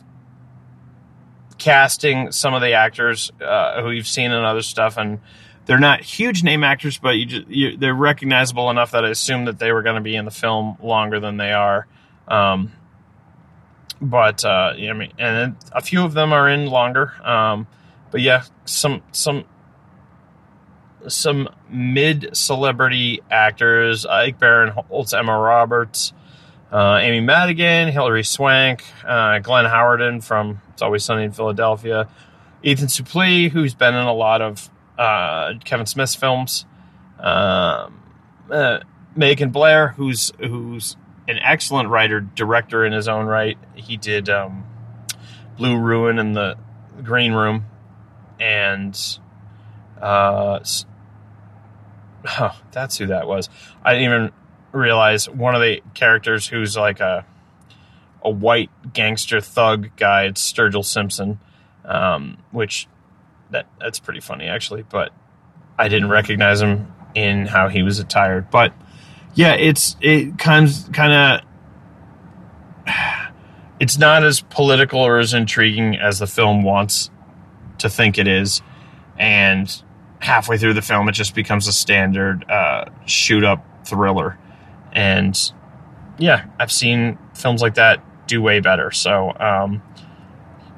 casting 1.58 2.32
some 2.32 2.54
of 2.54 2.62
the 2.62 2.73
actors 2.73 3.32
uh, 3.41 3.82
who 3.82 3.91
you've 3.91 4.08
seen 4.08 4.32
in 4.32 4.43
other 4.43 4.62
stuff, 4.62 4.97
and 4.97 5.19
they're 5.65 5.80
not 5.80 6.01
huge 6.01 6.43
name 6.43 6.63
actors, 6.63 6.97
but 6.97 7.12
you, 7.12 7.25
just, 7.25 7.47
you 7.47 7.77
they're 7.77 7.93
recognizable 7.93 8.69
enough 8.69 8.91
that 8.91 9.06
I 9.06 9.10
assumed 9.10 9.47
that 9.47 9.60
they 9.60 9.71
were 9.71 9.82
going 9.82 9.95
to 9.95 10.01
be 10.01 10.15
in 10.15 10.25
the 10.25 10.32
film 10.32 10.77
longer 10.82 11.19
than 11.19 11.38
they 11.38 11.54
are. 11.54 11.88
Um, 12.27 12.71
but 14.01 14.43
uh, 14.43 14.73
I 14.75 14.93
mean, 14.93 15.13
and 15.19 15.56
a 15.71 15.82
few 15.82 16.04
of 16.04 16.13
them 16.13 16.34
are 16.34 16.49
in 16.49 16.65
longer. 16.65 17.13
Um, 17.23 17.67
but 18.10 18.21
yeah, 18.21 18.43
some 18.65 19.04
some 19.12 19.45
some 21.08 21.50
mid 21.70 22.36
celebrity 22.36 23.22
actors 23.30 24.06
Ike 24.06 24.40
Barinholtz, 24.40 25.18
Emma 25.18 25.38
Roberts, 25.38 26.14
uh, 26.72 27.00
Amy 27.02 27.20
Madigan, 27.20 27.90
Hilary 27.90 28.24
Swank, 28.24 28.84
uh, 29.06 29.40
Glenn 29.40 29.66
Howerton 29.66 30.24
from 30.24 30.62
It's 30.74 30.82
Always 30.82 31.04
Sunny 31.04 31.24
in 31.24 31.32
Philadelphia, 31.32 32.08
Ethan 32.64 32.88
Suplee, 32.88 33.50
who's 33.50 33.74
been 33.74 33.94
in 33.94 34.06
a 34.06 34.14
lot 34.14 34.42
of 34.42 34.70
uh, 34.98 35.54
Kevin 35.64 35.86
Smith's 35.86 36.16
films, 36.16 36.66
um, 37.20 38.02
uh, 38.50 38.80
Macon 39.16 39.50
Blair, 39.50 39.90
who's 39.90 40.32
who's 40.40 40.96
an 41.28 41.40
excellent 41.40 41.90
writer 41.90 42.20
director 42.22 42.86
in 42.86 42.94
his 42.94 43.08
own 43.08 43.26
right. 43.26 43.58
He 43.74 43.98
did 43.98 44.30
um, 44.30 44.66
Blue 45.58 45.78
Ruin 45.78 46.20
and 46.20 46.36
the 46.36 46.58
Green 47.04 47.34
Room, 47.34 47.66
and 48.40 48.98
uh, 50.02 50.60
oh, 52.25 52.60
that's 52.71 52.97
who 52.97 53.07
that 53.07 53.27
was. 53.27 53.49
I 53.84 53.93
didn't 53.93 54.05
even 54.05 54.31
realize 54.71 55.29
one 55.29 55.55
of 55.55 55.62
the 55.62 55.81
characters 55.93 56.47
who's 56.47 56.77
like 56.77 56.99
a 56.99 57.25
a 58.23 58.29
white 58.29 58.69
gangster 58.93 59.41
thug 59.41 59.89
guy. 59.97 60.25
It's 60.25 60.51
Sturgill 60.51 60.86
Simpson, 60.86 61.39
um, 61.86 62.38
which 62.51 62.88
that 63.49 63.67
that's 63.79 63.99
pretty 63.99 64.19
funny 64.19 64.47
actually. 64.47 64.84
But 64.84 65.12
I 65.77 65.88
didn't 65.88 66.10
recognize 66.10 66.62
him 66.62 66.93
in 67.15 67.47
how 67.47 67.67
he 67.67 67.84
was 67.84 67.99
attired. 67.99 68.49
But 68.49 68.73
yeah, 69.34 69.53
it's 69.53 69.95
it 70.01 70.38
kind 70.38 70.69
kind 70.93 71.41
of 72.88 72.93
it's 73.79 73.97
not 73.97 74.23
as 74.23 74.41
political 74.41 74.99
or 74.99 75.19
as 75.19 75.34
intriguing 75.34 75.95
as 75.95 76.19
the 76.19 76.27
film 76.27 76.63
wants 76.63 77.10
to 77.79 77.89
think 77.89 78.17
it 78.17 78.27
is, 78.27 78.62
and 79.17 79.84
halfway 80.21 80.57
through 80.57 80.73
the 80.73 80.81
film, 80.81 81.10
it 81.10 81.13
just 81.13 81.36
becomes 81.36 81.67
a 81.67 81.73
standard 81.73 82.49
uh, 82.49 82.86
shoot 83.05 83.43
up 83.43 83.65
thriller. 83.86 84.38
And 84.93 85.38
yeah, 86.17 86.45
I've 86.60 86.71
seen 86.71 87.17
films 87.34 87.62
like 87.62 87.75
that 87.75 88.03
do 88.27 88.41
way 88.41 88.60
better. 88.60 88.91
So 88.91 89.34
um, 89.39 89.81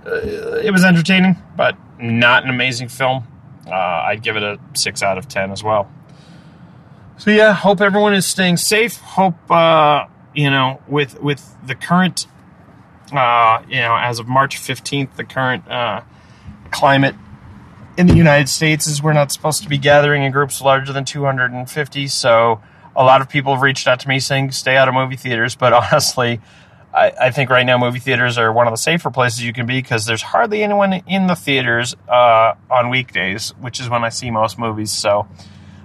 uh, 0.05 0.15
it 0.63 0.71
was 0.71 0.83
entertaining, 0.83 1.37
but 1.55 1.77
not 1.99 2.43
an 2.43 2.49
amazing 2.49 2.87
film. 2.87 3.27
Uh, 3.67 3.71
I'd 3.71 4.23
give 4.23 4.35
it 4.35 4.43
a 4.43 4.59
six 4.73 5.03
out 5.03 5.17
of 5.17 5.27
ten 5.27 5.51
as 5.51 5.63
well. 5.63 5.91
So 7.17 7.31
yeah, 7.31 7.53
hope 7.53 7.79
everyone 7.81 8.13
is 8.13 8.25
staying 8.25 8.57
safe. 8.57 8.97
Hope 8.97 9.35
uh, 9.49 10.07
you 10.33 10.49
know 10.49 10.81
with 10.87 11.21
with 11.21 11.55
the 11.65 11.75
current 11.75 12.27
uh, 13.11 13.61
you 13.69 13.77
know 13.77 13.95
as 13.95 14.19
of 14.19 14.27
March 14.27 14.57
fifteenth, 14.57 15.15
the 15.15 15.23
current 15.23 15.67
uh, 15.69 16.01
climate 16.71 17.15
in 17.97 18.07
the 18.07 18.15
United 18.15 18.49
States 18.49 18.87
is 18.87 19.03
we're 19.03 19.13
not 19.13 19.31
supposed 19.31 19.63
to 19.63 19.69
be 19.69 19.77
gathering 19.77 20.23
in 20.23 20.31
groups 20.31 20.61
larger 20.61 20.93
than 20.93 21.05
250. 21.05 22.07
So 22.07 22.61
a 22.95 23.03
lot 23.03 23.21
of 23.21 23.29
people 23.29 23.53
have 23.53 23.61
reached 23.61 23.87
out 23.87 23.99
to 24.01 24.07
me 24.07 24.19
saying 24.19 24.51
stay 24.51 24.75
out 24.75 24.87
of 24.87 24.93
movie 24.93 25.15
theaters. 25.15 25.55
But 25.63 25.73
honestly, 25.73 26.41
I, 26.93 27.11
I 27.19 27.31
think 27.31 27.49
right 27.49 27.65
now 27.65 27.77
movie 27.77 27.99
theaters 27.99 28.37
are 28.37 28.51
one 28.51 28.67
of 28.67 28.73
the 28.73 28.77
safer 28.77 29.09
places 29.09 29.43
you 29.43 29.53
can 29.53 29.65
be 29.65 29.81
because 29.81 30.05
there's 30.05 30.21
hardly 30.21 30.63
anyone 30.63 30.93
in 31.07 31.27
the 31.27 31.35
theaters 31.35 31.95
uh, 32.07 32.53
on 32.69 32.89
weekdays, 32.89 33.51
which 33.59 33.79
is 33.79 33.89
when 33.89 34.03
I 34.03 34.09
see 34.09 34.29
most 34.29 34.59
movies. 34.59 34.91
So 34.91 35.27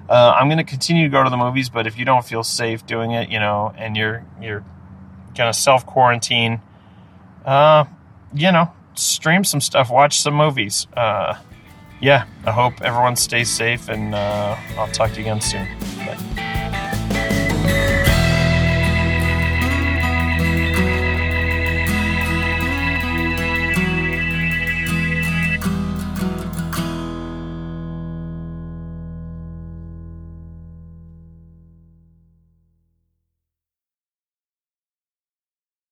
uh, 0.08 0.34
I'm 0.36 0.48
going 0.48 0.58
to 0.58 0.64
continue 0.64 1.04
to 1.04 1.10
go 1.10 1.22
to 1.22 1.30
the 1.30 1.36
movies. 1.36 1.68
But 1.68 1.86
if 1.86 1.98
you 1.98 2.04
don't 2.04 2.24
feel 2.24 2.42
safe 2.42 2.84
doing 2.86 3.12
it, 3.12 3.28
you 3.28 3.38
know, 3.38 3.72
and 3.76 3.96
you're 3.96 4.24
you're 4.40 4.64
gonna 5.36 5.54
self 5.54 5.86
quarantine, 5.86 6.60
uh, 7.44 7.84
you 8.34 8.50
know, 8.50 8.72
stream 8.94 9.44
some 9.44 9.60
stuff, 9.60 9.90
watch 9.90 10.20
some 10.20 10.34
movies 10.34 10.86
yeah, 12.00 12.26
I 12.44 12.52
hope 12.52 12.80
everyone 12.82 13.16
stays 13.16 13.50
safe, 13.50 13.88
and 13.88 14.14
uh, 14.14 14.56
I'll 14.76 14.88
talk 14.88 15.10
to 15.12 15.16
you 15.16 15.22
again 15.22 15.40
soon. 15.40 15.66
Bye. 16.06 16.47